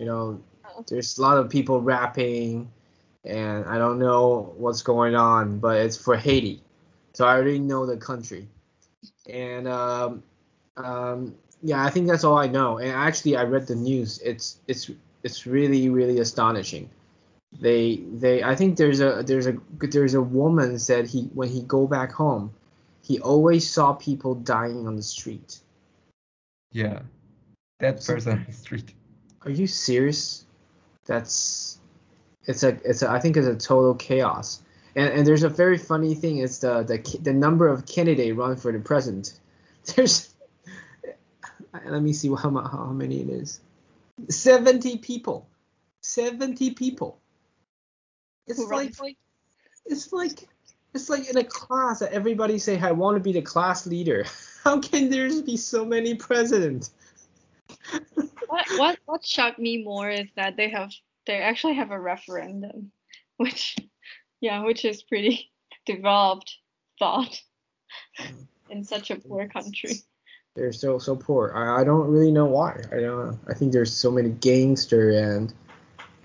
[0.00, 0.40] You know,
[0.88, 2.72] there's a lot of people rapping,
[3.22, 6.62] and I don't know what's going on, but it's for Haiti,
[7.12, 8.48] so I already know the country,
[9.28, 10.22] and um,
[10.78, 12.78] um, yeah, I think that's all I know.
[12.78, 14.18] And actually, I read the news.
[14.24, 14.90] It's it's
[15.22, 16.88] it's really really astonishing.
[17.60, 21.60] They they I think there's a there's a there's a woman said he when he
[21.60, 22.54] go back home,
[23.02, 25.60] he always saw people dying on the street.
[26.72, 27.00] Yeah,
[27.80, 28.94] that person on the street.
[29.44, 30.44] Are you serious?
[31.06, 31.78] That's
[32.44, 34.62] it's a it's a I think it's a total chaos.
[34.96, 36.38] And and there's a very funny thing.
[36.38, 39.38] It's the the the number of candidate run for the president.
[39.96, 40.34] There's
[41.86, 43.60] let me see how how many it is.
[44.28, 45.48] 70 people.
[46.02, 47.18] 70 people.
[48.46, 48.94] It's like
[49.86, 50.48] it's like
[50.94, 54.24] it's like in a class that everybody say I want to be the class leader.
[54.64, 56.90] How can there be so many presidents?
[58.68, 60.92] What what what shocked me more is that they have
[61.26, 62.92] they actually have a referendum,
[63.36, 63.76] which
[64.40, 65.50] yeah, which is pretty
[65.86, 66.56] developed
[66.98, 67.40] thought
[68.70, 69.92] in such a poor country.
[70.56, 71.52] They're so so poor.
[71.54, 72.82] I, I don't really know why.
[72.92, 73.38] I don't.
[73.48, 75.54] I think there's so many gangster and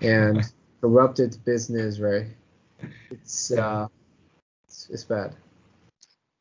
[0.00, 0.42] and
[0.80, 2.26] corrupted business, right?
[3.10, 3.88] It's uh
[4.66, 5.34] it's, it's bad.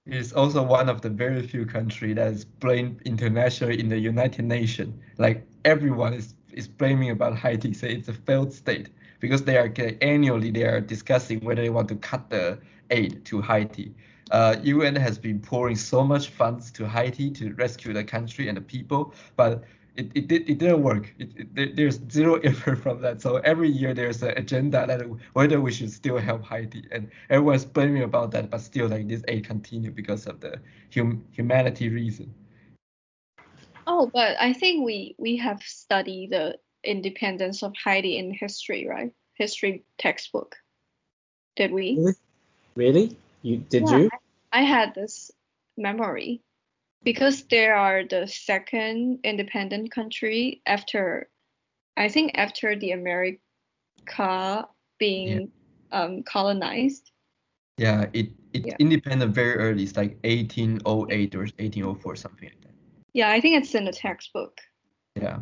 [0.07, 4.45] It's also one of the very few countries that is blamed internationally in the United
[4.45, 4.93] Nations.
[5.17, 9.73] Like everyone is, is blaming about Haiti, say it's a failed state because they are
[10.01, 12.59] annually they are discussing whether they want to cut the
[12.91, 13.93] aid to Haiti.
[14.31, 18.57] Uh, UN has been pouring so much funds to Haiti to rescue the country and
[18.57, 19.63] the people, but
[19.95, 21.13] it, it, did, it didn't work.
[21.19, 23.21] It, it, there's zero effort from that.
[23.21, 25.01] So every year there's an agenda that
[25.33, 29.23] whether we should still help Haiti, and everyone's blaming about that, but still like this
[29.27, 30.59] aid continue because of the
[30.93, 32.33] hum, humanity reason.
[33.87, 39.11] Oh, but I think we we have studied the independence of Haiti in history, right?
[39.35, 40.55] History textbook.
[41.55, 41.95] Did we?
[41.97, 42.15] Really?
[42.75, 43.17] Really?
[43.41, 44.09] You did Yeah, you?
[44.51, 45.31] I had this
[45.77, 46.41] memory
[47.03, 51.29] because they are the second independent country after,
[51.95, 54.67] I think after the America
[54.97, 55.51] being
[55.91, 57.11] um, colonized.
[57.77, 58.75] Yeah, it it Yeah.
[58.79, 59.83] independent very early.
[59.83, 62.64] It's like 1808 or 1804, something like that.
[63.15, 64.59] Yeah, I think it's in the textbook.
[65.15, 65.39] Yeah.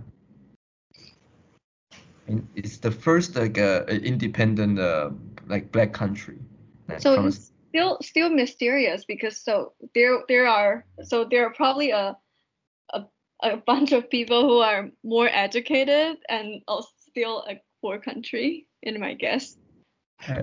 [2.28, 5.10] And it's the first like uh, independent uh,
[5.48, 6.38] like black country.
[7.00, 11.90] So comes- it's still still mysterious because so there there are so there are probably
[11.90, 12.16] a
[12.94, 13.06] a,
[13.42, 19.00] a bunch of people who are more educated and also still a poor country in
[19.00, 19.58] my guess.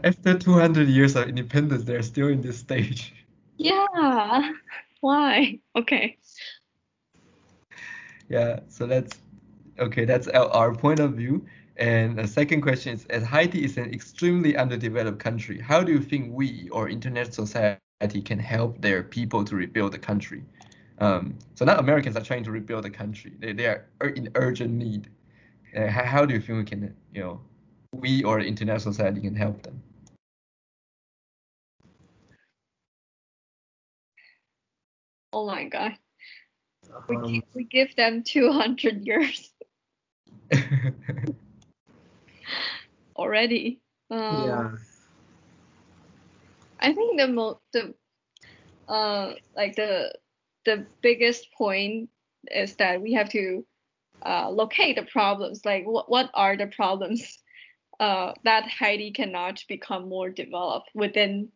[0.03, 3.15] After 200 years of independence, they're still in this stage.
[3.57, 4.51] Yeah.
[5.01, 5.61] Why?
[5.77, 6.19] Okay.
[8.31, 9.19] Yeah, so that's
[9.81, 10.05] okay.
[10.05, 11.45] That's our, point of view.
[11.77, 16.01] And the second question is, as Haiti is an extremely underdeveloped country, how do you
[16.01, 20.45] think we or international society can help their people to rebuild the country?
[20.99, 23.33] Um, so now Americans are trying to rebuild the country.
[23.41, 25.09] They, they are in urgent need.
[25.77, 27.41] Uh, how, how do you think we can, you know,
[27.93, 29.83] we or international society can help them?
[35.33, 35.97] Oh my God.
[37.09, 39.53] We Um, gi- we give them 200 years
[43.17, 43.81] already.
[44.11, 44.71] Um, yeah.
[46.81, 47.95] I think the mo the
[48.89, 50.13] uh like the
[50.65, 52.11] the biggest point
[52.51, 53.65] is that we have to
[54.25, 55.65] uh, locate the problems.
[55.65, 57.39] Like what what are the problems
[58.01, 61.49] uh, that Haiti cannot become more developed within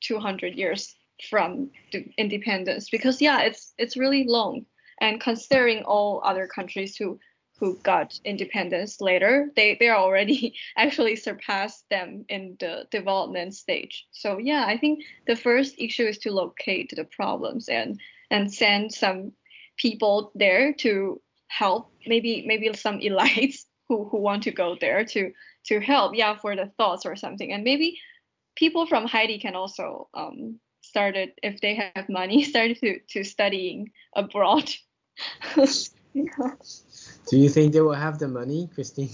[0.00, 0.94] 200 years
[1.28, 2.88] from the independence?
[2.90, 4.66] Because yeah, it's it's really long,
[5.00, 7.18] and considering all other countries who
[7.58, 14.06] who got independence later, they they are already actually surpassed them in the development stage.
[14.12, 18.92] So yeah, I think the first issue is to locate the problems and and send
[18.94, 19.32] some
[19.76, 21.90] people there to help.
[22.06, 25.32] Maybe maybe some elites who who want to go there to
[25.66, 26.14] to help.
[26.14, 27.52] Yeah, for the thoughts or something.
[27.52, 27.98] And maybe
[28.54, 33.90] people from Haiti can also um started if they have money started to to studying
[34.14, 34.70] abroad.
[36.14, 36.54] Yeah.
[37.30, 39.10] Do you think they will have the money, Christine?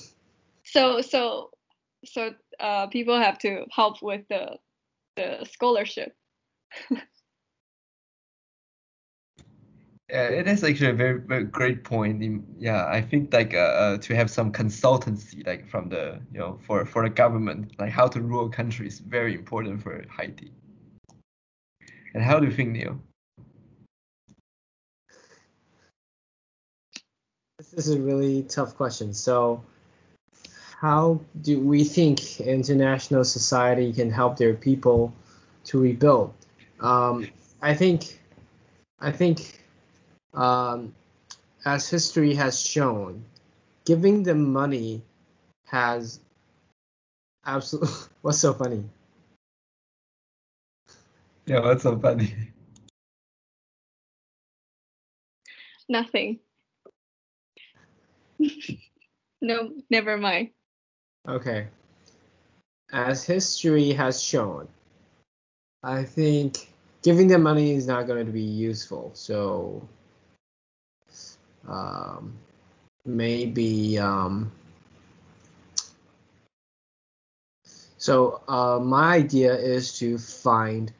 [0.64, 1.50] so so
[2.04, 2.30] so
[2.60, 4.56] uh, people have to help with the
[5.16, 6.12] the scholarship
[10.10, 12.22] Yeah, it is actually a very, very great point.
[12.22, 16.38] In, yeah, I think like uh, uh, to have some consultancy like from the you
[16.38, 20.04] know for for the government like how to rule a country is very important for
[20.16, 20.52] Haiti.
[22.12, 23.00] And how do you think, Neil?
[27.74, 29.12] This is a really tough question.
[29.14, 29.64] So,
[30.78, 35.12] how do we think international society can help their people
[35.64, 36.32] to rebuild?
[36.78, 37.26] Um,
[37.60, 38.20] I think,
[39.00, 39.60] I think
[40.34, 40.94] um,
[41.64, 43.24] as history has shown,
[43.84, 45.02] giving them money
[45.66, 46.20] has
[47.44, 47.90] absolutely.
[48.22, 48.84] What's so funny?
[51.46, 52.34] Yeah, what's so funny?
[55.88, 56.38] Nothing.
[59.40, 60.50] no, never mind.
[61.28, 61.68] Okay.
[62.92, 64.68] As history has shown,
[65.82, 66.70] I think
[67.02, 69.10] giving them money is not going to be useful.
[69.14, 69.88] So
[71.68, 72.34] um,
[73.04, 74.52] maybe um,
[77.96, 80.92] so uh, my idea is to find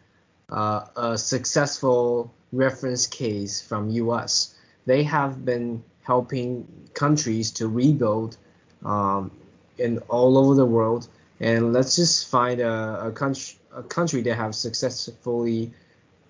[0.50, 4.54] uh, a successful reference case from us
[4.86, 8.36] they have been helping countries to rebuild
[8.84, 9.30] um,
[9.78, 11.08] in all over the world
[11.40, 15.72] and let's just find a, a country a country that have successfully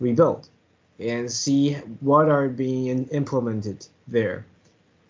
[0.00, 0.48] rebuilt
[0.98, 4.46] and see what are being implemented there.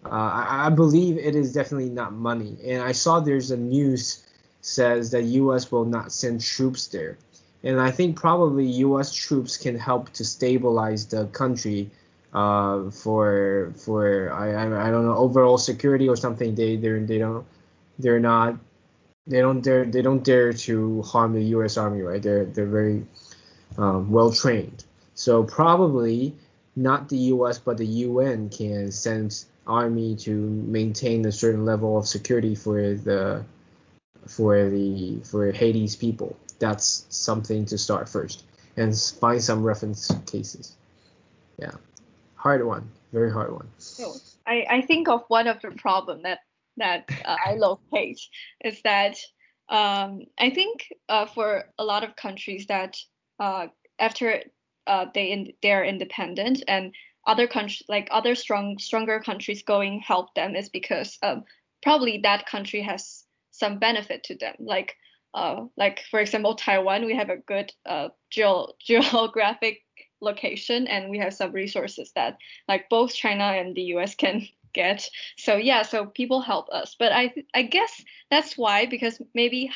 [0.05, 4.27] Uh, I, I, believe it is definitely not money, and I saw there's a news
[4.61, 5.71] says that U.S.
[5.71, 7.17] will not send troops there,
[7.63, 9.15] and I think probably U.S.
[9.15, 11.91] troops can help to stabilize the country
[12.35, 16.55] uh, for for I, I don't know overall security or something.
[16.55, 17.47] They they they don't
[17.99, 18.57] they're not
[19.27, 21.77] they don't dare they don't dare to harm the U.S.
[21.77, 22.21] Army, right?
[22.21, 23.07] They're they're very
[23.79, 24.85] um, well trained.
[25.15, 26.35] So probably
[26.77, 27.59] not the U.S.
[27.59, 33.45] but the UN can send army to maintain a certain level of security for the
[34.27, 36.37] for the for Haiti's people.
[36.59, 38.45] That's something to start first
[38.77, 40.77] and find some reference cases.
[41.59, 41.73] Yeah,
[42.45, 43.69] hard one, very hard one.
[43.79, 44.15] So
[44.47, 46.41] I, I think of one of the problem that
[46.77, 48.21] that uh, I locate
[48.63, 49.17] is that
[49.71, 52.97] um, I think uh, for a lot of countries that
[53.41, 53.69] uh,
[53.99, 54.43] after
[54.87, 56.93] uh, they in, they're independent and
[57.27, 61.45] other countries like other strong stronger countries going help them is because um,
[61.83, 64.95] probably that country has some benefit to them like
[65.33, 69.81] uh, like for example Taiwan we have a good uh, geo- geographic
[70.25, 75.09] location and we have some resources that like both China and the US can get.
[75.37, 76.97] So yeah so people help us.
[76.99, 79.71] But I I guess that's why because maybe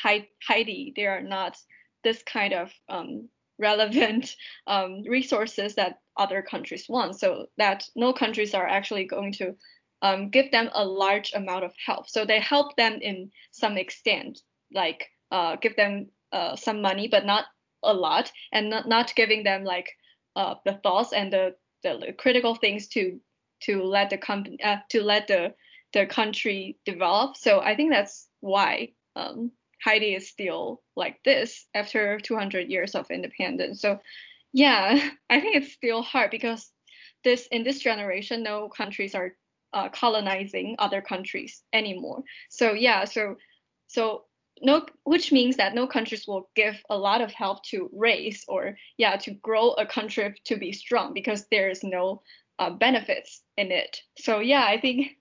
[0.47, 1.57] Haiti they are not
[2.03, 3.29] this kind of um,
[3.59, 4.35] relevant
[4.67, 7.19] um, resources that other countries want.
[7.19, 9.55] So that no countries are actually going to
[10.01, 12.09] um, give them a large amount of help.
[12.09, 14.39] So they help them in some extent
[14.73, 17.45] like uh, give them uh, some money but not
[17.83, 19.89] a lot and not, not giving them like
[20.39, 23.19] uh, the thoughts and the, the critical things to
[23.61, 25.53] to let the company uh, to let the
[25.93, 29.51] the country develop so i think that's why um,
[29.85, 33.81] is still like this after 200 years of independence.
[33.81, 33.99] So,
[34.53, 36.71] yeah, I think it's still hard because
[37.23, 39.35] this in this generation, no countries are
[39.73, 42.23] uh, colonizing other countries anymore.
[42.49, 43.35] So yeah, so
[43.87, 44.25] so
[44.61, 48.77] no, which means that no countries will give a lot of help to raise or
[48.97, 52.21] yeah to grow a country to be strong because there is no
[52.59, 54.01] uh, benefits in it.
[54.17, 55.17] So yeah, I think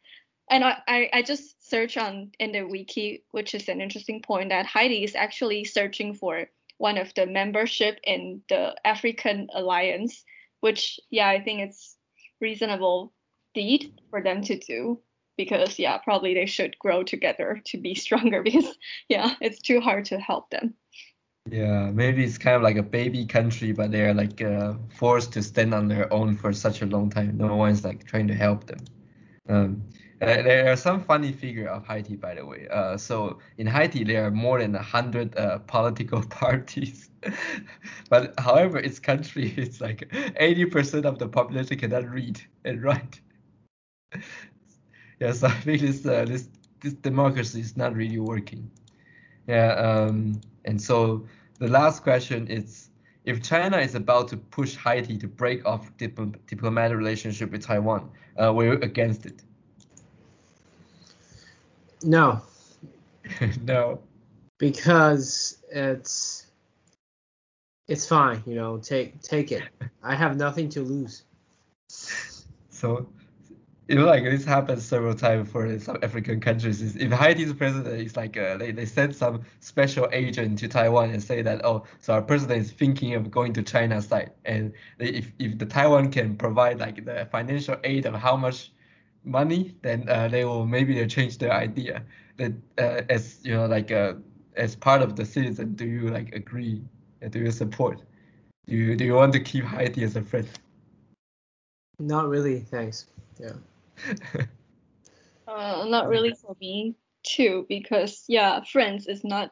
[0.50, 4.66] and I, I just search on in the wiki, which is an interesting point that
[4.66, 10.24] Haiti is actually searching for one of the membership in the African Alliance,
[10.60, 11.96] which yeah, I think it's
[12.40, 13.12] reasonable
[13.54, 15.00] deed for them to do
[15.38, 18.76] because yeah, probably they should grow together to be stronger because
[19.08, 20.74] yeah, it's too hard to help them.
[21.50, 25.42] Yeah, maybe it's kind of like a baby country, but they're like uh, forced to
[25.42, 27.38] stand on their own for such a long time.
[27.38, 28.80] No one's like trying to help them.
[29.48, 29.82] Um,
[30.20, 32.66] there are some funny figure of Haiti, by the way.
[32.70, 37.08] Uh, so in Haiti, there are more than hundred uh, political parties.
[38.10, 43.20] but however, its country is like 80% of the population cannot read and write.
[45.20, 46.48] Yeah, so I think this uh, this
[46.80, 48.70] this democracy is not really working.
[49.46, 51.26] Yeah, um, and so
[51.58, 52.90] the last question is
[53.24, 58.10] if China is about to push Haiti to break off dip- diplomatic relationship with Taiwan,
[58.36, 59.42] uh, we're against it.
[62.02, 62.40] No.
[63.62, 64.00] no.
[64.58, 66.46] Because it's
[67.86, 69.62] it's fine, you know, take take it.
[70.02, 71.24] I have nothing to lose.
[72.70, 73.08] So
[73.90, 76.82] you know, like this happens several times for some African countries.
[76.82, 81.08] Is if Haiti's president is like uh, they, they send some special agent to Taiwan
[81.08, 84.74] and say that oh, so our president is thinking of going to China side, and
[84.98, 88.72] if if the Taiwan can provide like the financial aid of how much
[89.24, 92.02] money, then uh, they will maybe they change their idea.
[92.36, 94.14] That uh, as you know, like uh,
[94.56, 96.82] as part of the citizen, do you like agree?
[97.30, 98.02] Do you support?
[98.66, 100.46] Do you do you want to keep Haiti as a friend?
[101.98, 103.06] Not really, thanks.
[103.40, 103.54] Yeah.
[105.46, 109.50] Uh, not really for me too, because yeah, friends is not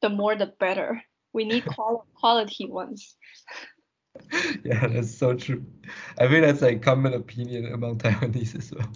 [0.00, 1.02] the more the better.
[1.32, 3.16] We need qual- quality ones.
[4.64, 5.64] yeah, that's so true.
[6.18, 8.88] I think that's a common opinion among Taiwanese as well.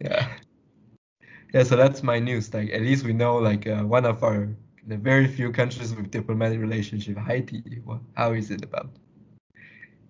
[0.00, 0.28] yeah.
[1.52, 2.52] Yeah, so that's my news.
[2.54, 4.48] Like at least we know like uh, one of our
[4.86, 7.62] the very few countries with diplomatic relationship, Haiti.
[7.84, 8.90] What, how is it about?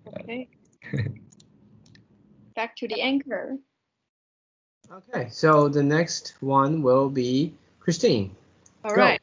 [0.07, 0.49] Okay.
[2.55, 3.57] Back to the anchor.
[4.91, 8.35] Okay, so the next one will be Christine.
[8.83, 9.01] All Go.
[9.01, 9.21] right.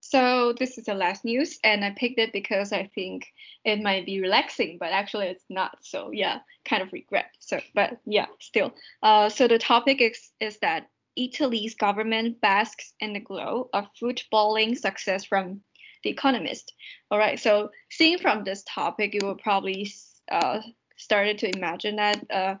[0.00, 3.26] So this is the last news, and I picked it because I think
[3.64, 5.78] it might be relaxing, but actually it's not.
[5.80, 7.30] So yeah, kind of regret.
[7.38, 8.74] So, but yeah, still.
[9.02, 14.76] Uh, so the topic is is that Italy's government basks in the glow of footballing
[14.76, 15.62] success from
[16.04, 16.74] The Economist.
[17.10, 17.38] All right.
[17.38, 19.90] So seeing from this topic, you will probably
[20.30, 20.60] uh,
[20.96, 22.54] started to imagine that uh,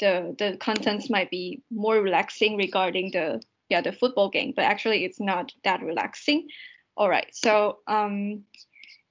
[0.00, 5.04] the the contents might be more relaxing regarding the yeah the football game, but actually
[5.04, 6.48] it's not that relaxing.
[6.96, 8.44] All right, so um,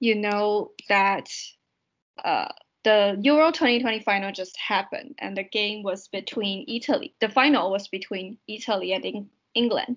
[0.00, 1.28] you know that
[2.24, 2.48] uh,
[2.84, 7.14] the Euro 2020 final just happened, and the game was between Italy.
[7.20, 9.96] The final was between Italy and England,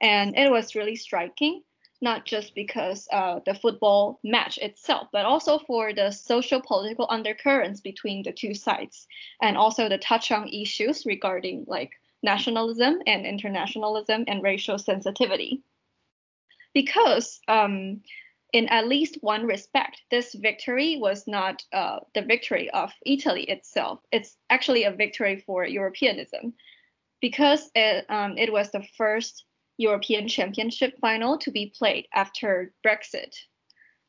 [0.00, 1.62] and it was really striking
[2.00, 7.80] not just because uh, the football match itself, but also for the social political undercurrents
[7.80, 9.06] between the two sides,
[9.40, 11.92] and also the touch on issues regarding like
[12.22, 15.62] nationalism and internationalism and racial sensitivity.
[16.72, 18.00] Because um,
[18.52, 24.00] in at least one respect, this victory was not uh, the victory of Italy itself.
[24.12, 26.54] It's actually a victory for Europeanism
[27.20, 29.44] because it, um, it was the first
[29.76, 33.34] European Championship final to be played after Brexit.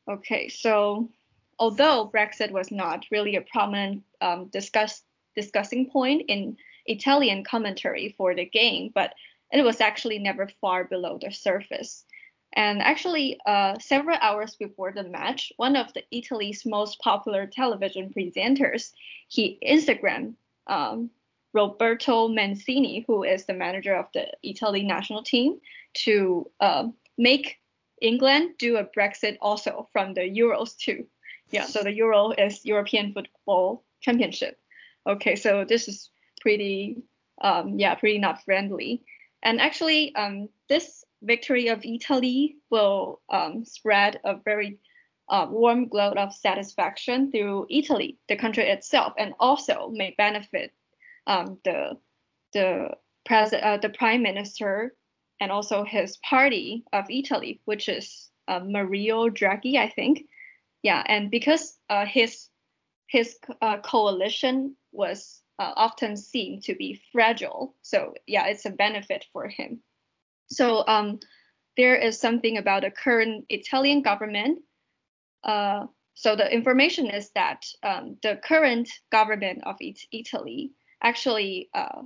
[0.08, 1.10] Okay, so
[1.58, 5.02] although Brexit was not really a prominent um, discuss,
[5.34, 6.56] discussing point in
[6.86, 9.14] Italian commentary for the game, but
[9.52, 12.04] it was actually never far below the surface.
[12.52, 18.12] And actually, uh, several hours before the match, one of the Italy's most popular television
[18.16, 18.92] presenters,
[19.28, 20.34] he Instagram
[20.66, 21.10] um,
[21.56, 25.58] Roberto Mancini, who is the manager of the Italy national team,
[26.04, 27.58] to uh, make
[28.02, 31.06] England do a Brexit also from the Euros too.
[31.50, 34.58] Yeah, so the Euro is European Football Championship.
[35.06, 36.10] Okay, so this is
[36.42, 37.02] pretty,
[37.40, 39.02] um, yeah, pretty not friendly.
[39.42, 44.78] And actually, um, this victory of Italy will um, spread a very
[45.30, 50.72] uh, warm glow of satisfaction through Italy, the country itself, and also may benefit
[51.26, 51.98] um, the
[52.52, 52.90] the
[53.24, 54.94] president, uh, the prime minister,
[55.40, 60.26] and also his party of Italy, which is uh, Mario Draghi, I think.
[60.82, 62.48] Yeah, and because uh, his
[63.08, 69.26] his uh, coalition was uh, often seen to be fragile, so yeah, it's a benefit
[69.32, 69.80] for him.
[70.48, 71.18] So um,
[71.76, 74.60] there is something about the current Italian government.
[75.42, 80.72] Uh, so the information is that um, the current government of it Italy
[81.02, 82.02] actually uh,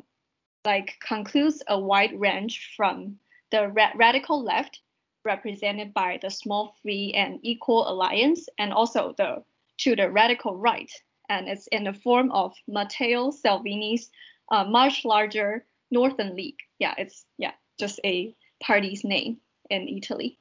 [0.64, 3.18] like concludes a wide range from
[3.50, 4.80] the ra- radical left,
[5.24, 9.42] represented by the Small Free and Equal Alliance, and also the
[9.78, 10.90] to the radical right,
[11.28, 14.10] and it's in the form of Matteo Salvini's
[14.50, 16.58] uh, much larger Northern League.
[16.78, 19.38] Yeah, it's yeah just a party's name
[19.70, 20.38] in Italy.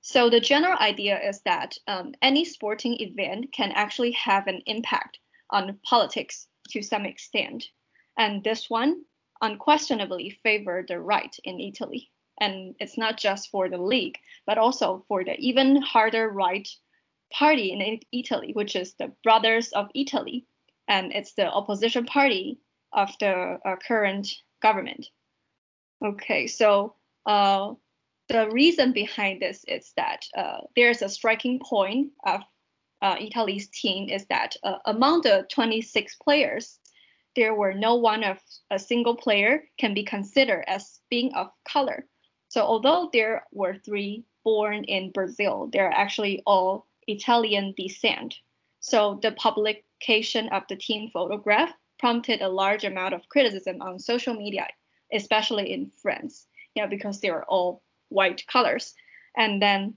[0.00, 5.18] So the general idea is that um, any sporting event can actually have an impact
[5.50, 7.64] on politics to some extent.
[8.18, 9.02] And this one
[9.40, 12.10] unquestionably favored the right in Italy.
[12.40, 16.68] And it's not just for the league, but also for the even harder right
[17.32, 20.46] party in Italy, which is the Brothers of Italy.
[20.88, 22.58] And it's the opposition party
[22.92, 24.28] of the uh, current
[24.60, 25.06] government.
[26.04, 26.94] Okay, so
[27.26, 27.74] uh,
[28.28, 32.42] the reason behind this is that uh, there's a striking point of
[33.02, 36.78] uh, Italy's team is that uh, among the 26 players,
[37.34, 38.38] there were no one of
[38.70, 42.06] a single player can be considered as being of color.
[42.48, 48.36] So although there were three born in Brazil, they're actually all Italian descent.
[48.80, 54.34] So the publication of the team photograph prompted a large amount of criticism on social
[54.34, 54.66] media,
[55.12, 56.46] especially in France.
[56.74, 58.94] Yeah, because they are all white colors.
[59.36, 59.94] And then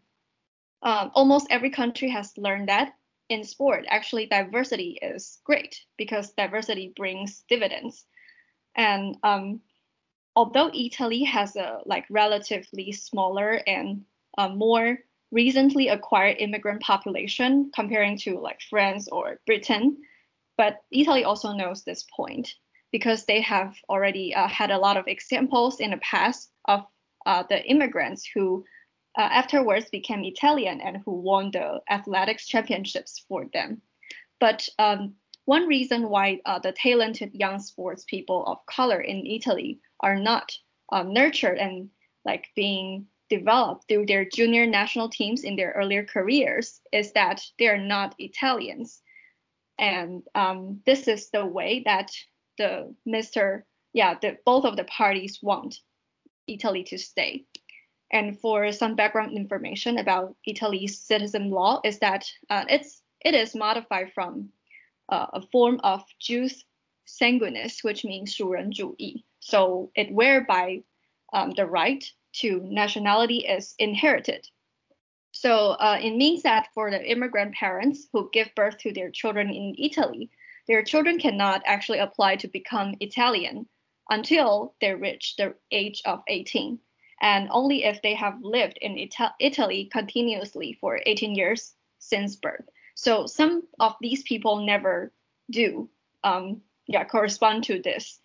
[0.81, 2.93] um, almost every country has learned that
[3.29, 8.05] in sport, actually diversity is great because diversity brings dividends.
[8.75, 9.61] And um,
[10.35, 14.03] although Italy has a like relatively smaller and
[14.37, 14.99] uh, more
[15.31, 19.97] recently acquired immigrant population comparing to like France or Britain,
[20.57, 22.53] but Italy also knows this point
[22.91, 26.85] because they have already uh, had a lot of examples in the past of
[27.25, 28.63] uh, the immigrants who
[29.17, 33.81] uh, afterwards became Italian and who won the athletics championships for them.
[34.39, 39.79] But um, one reason why uh, the talented young sports people of color in Italy
[39.99, 40.51] are not
[40.91, 41.89] um, nurtured and
[42.25, 47.67] like being developed through their junior national teams in their earlier careers is that they
[47.67, 49.01] are not Italians.
[49.77, 52.11] And um, this is the way that
[52.57, 53.63] the Mr.
[53.93, 55.79] Yeah, the, both of the parties want
[56.47, 57.45] Italy to stay
[58.12, 63.54] And for some background information about Italy's citizen law is that uh, it's it is
[63.54, 64.50] modified from
[65.08, 66.64] uh, a form of jus
[67.06, 69.24] sanguinis, which means 属人主义.
[69.40, 70.82] So it whereby
[71.32, 72.04] um, the right
[72.40, 74.46] to nationality is inherited.
[75.32, 79.50] So uh, it means that for the immigrant parents who give birth to their children
[79.50, 80.30] in Italy,
[80.66, 83.68] their children cannot actually apply to become Italian
[84.08, 86.80] until they reach the age of 18
[87.21, 92.65] and only if they have lived in Ita- Italy continuously for 18 years since birth.
[92.95, 95.11] So some of these people never
[95.49, 95.89] do
[96.23, 98.19] um, yeah, correspond to this.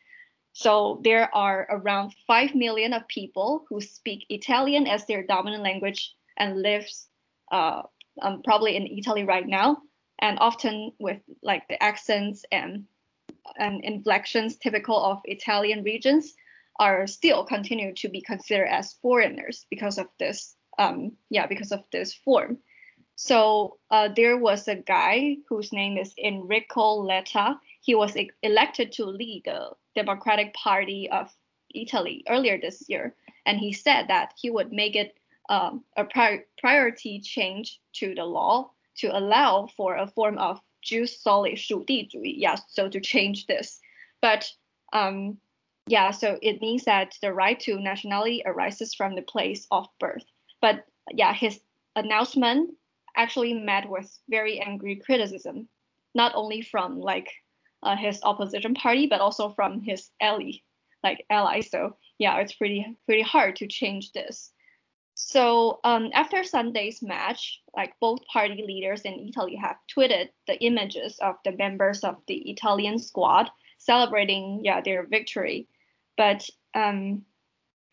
[0.53, 6.15] So there are around 5 million of people who speak Italian as their dominant language
[6.37, 7.07] and lives
[7.53, 7.83] uh,
[8.21, 9.83] um, probably in Italy right now,
[10.19, 12.85] and often with like the accents and
[13.57, 16.35] and inflections typical of Italian regions
[16.81, 21.85] are still continue to be considered as foreigners because of this um, yeah because of
[21.93, 22.59] this form
[23.15, 28.91] so uh, there was a guy whose name is enrico letta he was e- elected
[28.91, 31.31] to lead the democratic party of
[31.75, 33.15] italy earlier this year
[33.47, 35.15] and he said that he would make it
[35.51, 41.19] um, a pri- priority change to the law to allow for a form of jus
[41.21, 43.81] soli 属地主义, yes, so to change this.
[44.21, 44.51] But
[44.93, 45.39] um,
[45.87, 50.25] yeah, so it means that the right to nationality arises from the place of birth.
[50.61, 51.61] But yeah, his
[51.97, 52.75] announcement
[53.17, 55.69] actually met with very angry criticism,
[56.15, 57.29] not only from like
[57.83, 60.53] uh, his opposition party, but also from his ally,
[61.03, 61.61] like ally.
[61.61, 64.53] So yeah, it's pretty pretty hard to change this.
[65.15, 71.19] So um, after Sunday's match, like both party leaders in Italy have tweeted the images
[71.19, 73.51] of the members of the Italian squad
[73.81, 75.67] celebrating yeah their victory
[76.21, 77.25] but um,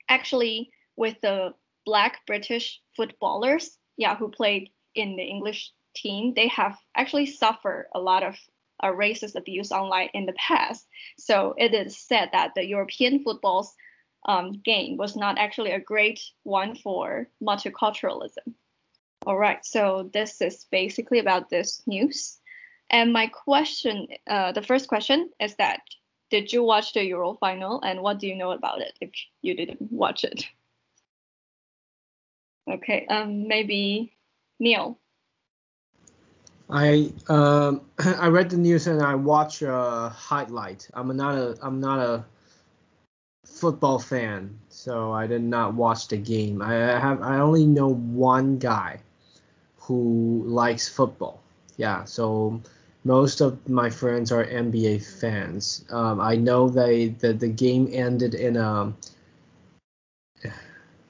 [0.10, 1.54] actually, with the
[1.86, 8.02] black British footballers, yeah, who played in the English team, they have actually suffered a
[8.02, 8.36] lot of
[8.84, 10.86] uh, racist abuse online in the past.
[11.18, 13.74] So it is said that the European football's
[14.28, 18.56] um, game was not actually a great one for multiculturalism.
[19.26, 22.40] All right, so this is basically about this news.
[22.90, 25.82] And my question, uh, the first question is that
[26.30, 29.12] did you watch the Euro final and what do you know about it if
[29.42, 30.46] you didn't watch it?
[32.70, 34.14] Okay, um, maybe
[34.60, 35.00] Neil.
[36.70, 37.82] I um
[38.20, 40.90] I read the news and I watched a highlight.
[40.94, 42.26] I'm not a I'm not a
[43.46, 46.62] football fan, so I did not watch the game.
[46.62, 49.00] I have I only know one guy
[49.78, 51.42] who likes football.
[51.78, 52.62] Yeah, so
[53.08, 55.86] most of my friends are NBA fans.
[55.90, 58.94] Um, I know they that the game ended in a.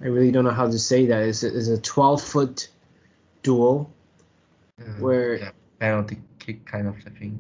[0.02, 1.24] I really don't know how to say that.
[1.24, 2.70] It's a, it's a 12 foot
[3.44, 3.90] duel
[4.80, 7.40] Uh, where yeah, penalty kick kind of thing.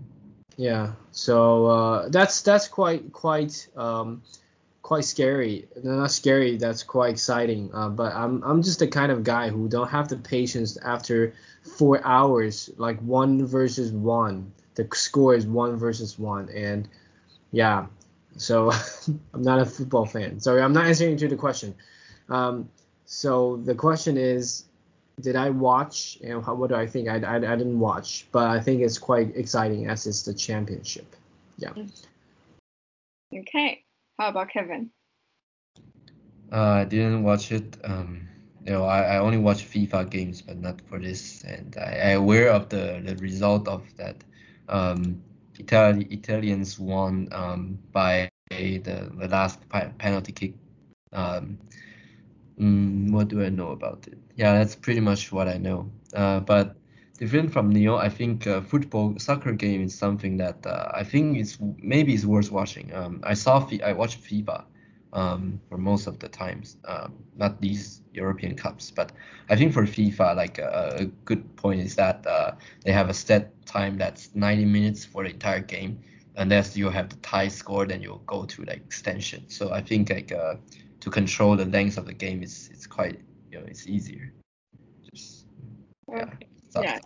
[0.57, 0.93] yeah.
[1.11, 4.23] So uh, that's that's quite quite um,
[4.81, 5.67] quite scary.
[5.83, 6.57] No, not scary.
[6.57, 7.69] That's quite exciting.
[7.73, 11.33] Uh, but I'm I'm just the kind of guy who don't have the patience after
[11.67, 14.51] four hours, like one versus one.
[14.75, 16.87] The score is one versus one, and
[17.51, 17.87] yeah.
[18.37, 18.71] So
[19.33, 20.39] I'm not a football fan.
[20.39, 21.75] Sorry, I'm not answering to the question.
[22.29, 22.69] Um,
[23.05, 24.65] so the question is,
[25.21, 27.07] did I watch and how, what do I think?
[27.07, 31.15] I, I, I didn't watch, but I think it's quite exciting as it's the championship.
[31.57, 31.73] Yeah.
[33.33, 33.83] Okay,
[34.19, 34.91] how about Kevin?
[36.51, 37.77] Uh, I didn't watch it.
[37.83, 38.27] Um,
[38.67, 41.43] you know, I, I only watch FIFA games, but not for this.
[41.45, 44.17] And I, I aware of the, the result of that.
[44.69, 45.21] Um,
[45.59, 49.59] Italians won um, by the the last
[49.97, 50.53] penalty kick.
[51.13, 51.57] Um,
[52.59, 54.17] mm, what do I know about it?
[54.35, 55.89] Yeah, that's pretty much what I know.
[56.13, 56.75] Uh, but
[57.17, 61.37] different from Neil, I think uh, football soccer game is something that uh, I think
[61.37, 62.93] is maybe it's worth watching.
[62.93, 64.65] Um, I saw I watched FIFA
[65.13, 69.11] um, for most of the times, um, not these European Cups, but
[69.49, 72.51] I think for FIFA, like a, a good point is that uh,
[72.83, 75.99] they have a set time that's 90 minutes for the entire game,
[76.35, 79.49] unless you have the tie score, then you'll go to like extension.
[79.49, 80.55] So I think like uh,
[80.99, 83.19] to control the length of the game is it's quite
[83.51, 84.33] you know it's easier.
[85.11, 85.45] Just
[86.09, 86.23] yeah.
[86.23, 86.47] Okay.
[86.75, 86.99] Yeah.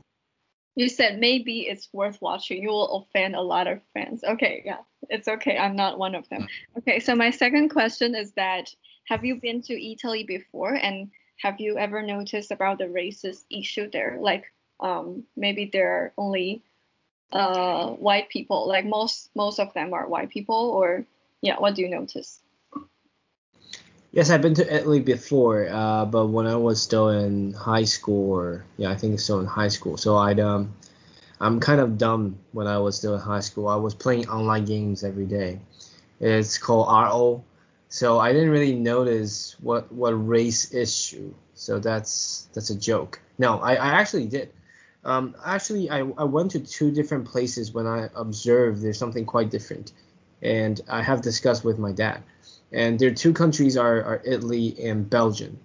[0.75, 2.61] You said maybe it's worth watching.
[2.61, 4.23] You will offend a lot of fans.
[4.23, 4.77] Okay, yeah,
[5.09, 5.57] it's okay.
[5.57, 6.43] I'm not one of them.
[6.43, 6.77] Mm.
[6.79, 8.73] Okay, so my second question is that
[9.05, 11.11] have you been to Italy before and
[11.41, 14.17] have you ever noticed about the racist issue there?
[14.21, 14.45] Like
[14.79, 16.61] um, maybe there are only
[17.33, 21.05] uh, white people, like most most of them are white people, or
[21.41, 22.39] yeah, what do you notice?
[24.13, 28.31] Yes, I've been to Italy before, uh, but when I was still in high school,
[28.31, 29.95] or yeah, I think still in high school.
[29.95, 30.73] So I'd um,
[31.39, 33.69] I'm kind of dumb when I was still in high school.
[33.69, 35.59] I was playing online games every day.
[36.19, 37.43] It's called RO.
[37.87, 41.33] So I didn't really notice what what race issue.
[41.55, 43.21] So that's that's a joke.
[43.37, 44.51] No, I, I actually did.
[45.05, 49.49] Um, actually, I, I went to two different places when I observed there's something quite
[49.49, 49.93] different,
[50.41, 52.21] and I have discussed with my dad
[52.71, 55.59] and their two countries are, are Italy and Belgium.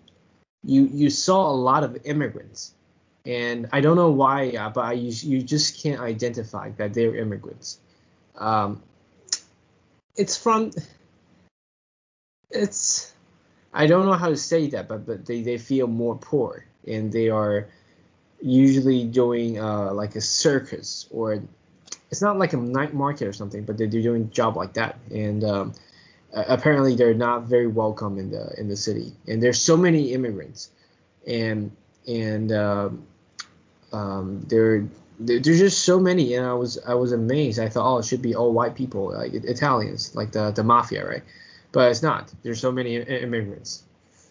[0.64, 2.74] You you saw a lot of immigrants,
[3.24, 7.14] and I don't know why, uh, but I, you you just can't identify that they're
[7.14, 7.78] immigrants.
[8.36, 8.82] Um,
[10.16, 10.72] it's from
[12.50, 13.12] it's
[13.72, 17.12] I don't know how to say that, but but they, they feel more poor and
[17.12, 17.68] they are
[18.40, 21.42] usually doing uh, like a circus or
[22.10, 24.98] it's not like a night market or something, but they're doing a job like that
[25.10, 25.72] and um,
[26.32, 30.70] apparently they're not very welcome in the in the city, and there's so many immigrants,
[31.26, 31.70] and
[32.06, 33.06] and um,
[33.92, 34.86] um, there
[35.18, 37.58] there's just so many, and I was I was amazed.
[37.58, 41.06] I thought, oh, it should be all white people, like Italians, like the the mafia,
[41.06, 41.22] right?
[41.72, 42.32] But it's not.
[42.42, 43.82] There's so many immigrants.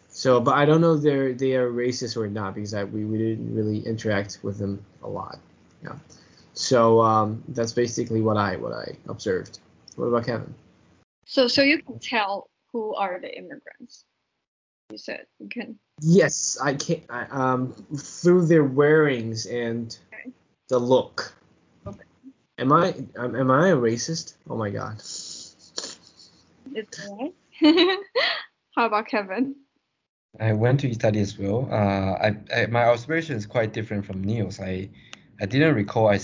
[0.09, 3.17] So, but I don't know they're they are racist or not because I, we we
[3.17, 5.39] didn't really interact with them a lot.
[5.83, 5.95] Yeah.
[6.53, 9.59] So um, that's basically what I what I observed.
[9.95, 10.53] What about Kevin?
[11.25, 14.05] So so you can tell who are the immigrants.
[14.91, 15.79] You said you can.
[16.01, 17.01] Yes, I can.
[17.09, 20.31] I, um, through their wearings and okay.
[20.69, 21.33] the look.
[21.87, 22.03] Okay.
[22.59, 24.35] Am I am, am I a racist?
[24.49, 24.97] Oh my god.
[26.73, 27.33] It's alright.
[28.75, 29.55] How about Kevin?
[30.39, 31.67] I went to Italy as well.
[31.71, 34.59] Uh, I, I, my observation is quite different from Neil's.
[34.59, 34.89] I
[35.41, 36.19] I didn't recall I,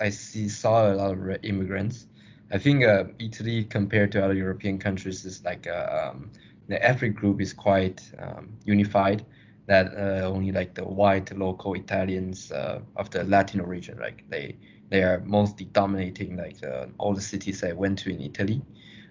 [0.00, 2.06] I see saw a lot of immigrants.
[2.52, 6.30] I think uh, Italy compared to other European countries is like uh, um,
[6.68, 9.24] the ethnic group is quite um, unified.
[9.66, 14.56] That uh, only like the white local Italians uh, of the Latino region, like they
[14.90, 18.60] they are mostly dominating like uh, all the cities I went to in Italy.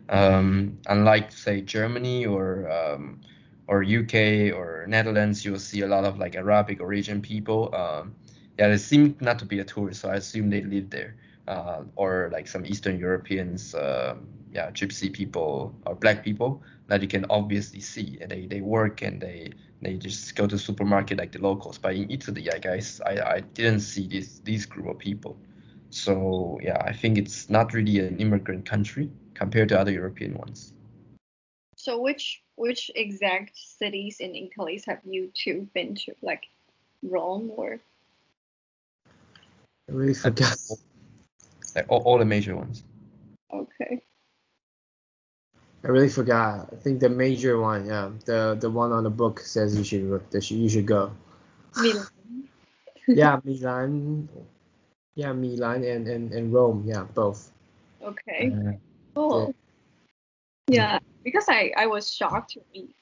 [0.10, 3.22] Um, unlike say Germany or um,
[3.68, 7.74] or UK or Netherlands, you'll see a lot of like Arabic origin people.
[7.74, 8.14] Um,
[8.60, 11.16] yeah, they seem not to be a tourist, so I assume they live there
[11.48, 14.16] uh, or like some Eastern Europeans, uh,
[14.52, 18.18] yeah, gypsy people or black people that you can obviously see.
[18.22, 21.78] And they, they work and they they just go to supermarket like the locals.
[21.78, 25.38] But in Italy, I guess I, I didn't see this these group of people.
[25.90, 30.74] So yeah, I think it's not really an immigrant country compared to other European ones.
[31.76, 36.46] So which which exact cities in Italy have you two been to, like
[37.02, 37.80] Rome or?
[39.90, 40.58] I really forgot
[41.76, 42.84] like all, all the major ones.
[43.54, 44.02] Okay.
[45.84, 46.70] I really forgot.
[46.72, 50.32] I think the major one, yeah, the the one on the book says you should
[50.32, 51.12] that you should go.
[51.76, 52.08] Milan.
[53.08, 54.30] yeah, Milan.
[55.16, 56.84] Yeah, Milan and, and, and Rome.
[56.88, 57.52] Yeah, both.
[58.02, 58.52] Okay.
[58.52, 58.72] Uh,
[59.14, 59.54] cool.
[60.68, 60.94] Yeah.
[60.94, 62.94] yeah, because I I was shocked to read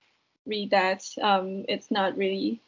[0.48, 2.60] read that um it's not really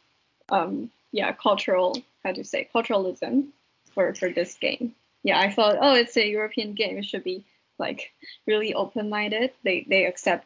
[0.49, 3.47] um yeah cultural how to say culturalism
[3.93, 4.93] for for this game
[5.23, 6.97] yeah, I thought, oh, it's a European game.
[6.97, 7.45] It should be
[7.79, 8.11] like
[8.45, 9.51] really open-minded.
[9.63, 10.45] They they accept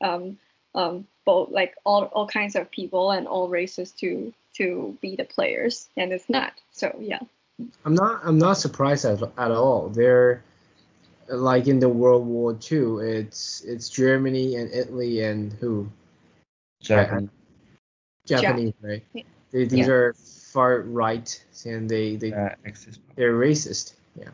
[0.00, 0.38] um,
[0.74, 5.24] um, both like all, all kinds of people and all races to to be the
[5.24, 6.52] players, and it's not.
[6.72, 7.20] So yeah.
[7.84, 9.88] I'm not I'm not surprised at, at all.
[9.88, 10.42] They're
[11.28, 15.88] like in the World War II, it's it's Germany and Italy and who?
[16.80, 17.28] Japan.
[18.24, 19.04] Japanese, right?
[19.50, 19.92] They, these yeah.
[19.92, 20.14] are
[20.52, 23.94] far right, and they they they're racist.
[24.18, 24.24] Yeah.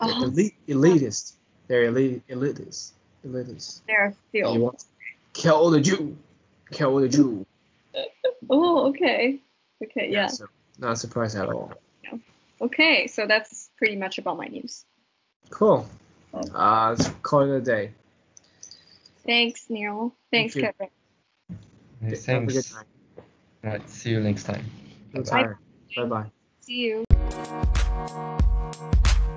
[0.00, 1.34] They're Oh, elite, elitist.
[1.68, 2.92] They're elite, elitist.
[3.26, 3.82] Elitist.
[3.86, 4.58] they're They still.
[4.58, 4.84] want to
[5.34, 6.16] kill the Jew.
[6.72, 7.46] Kill the Jew.
[8.52, 9.38] Oh, okay.
[9.82, 10.26] Okay, yeah.
[10.26, 10.46] So
[10.78, 11.72] not surprised at all.
[12.60, 14.84] Okay, so that's pretty much about my news.
[15.50, 15.86] Cool.
[16.34, 16.40] Oh.
[16.54, 17.92] Uh, let's call it a day.
[19.26, 20.14] Thanks, Neil.
[20.32, 20.62] Thanks, you.
[20.62, 20.88] Kevin.
[22.04, 22.74] Okay, Have a good Thanks.
[23.64, 23.90] All right.
[23.90, 24.64] See you next time.
[25.14, 25.30] I'm Bye.
[25.30, 25.58] tired.
[25.96, 26.30] Bye bye.
[26.60, 27.04] See you.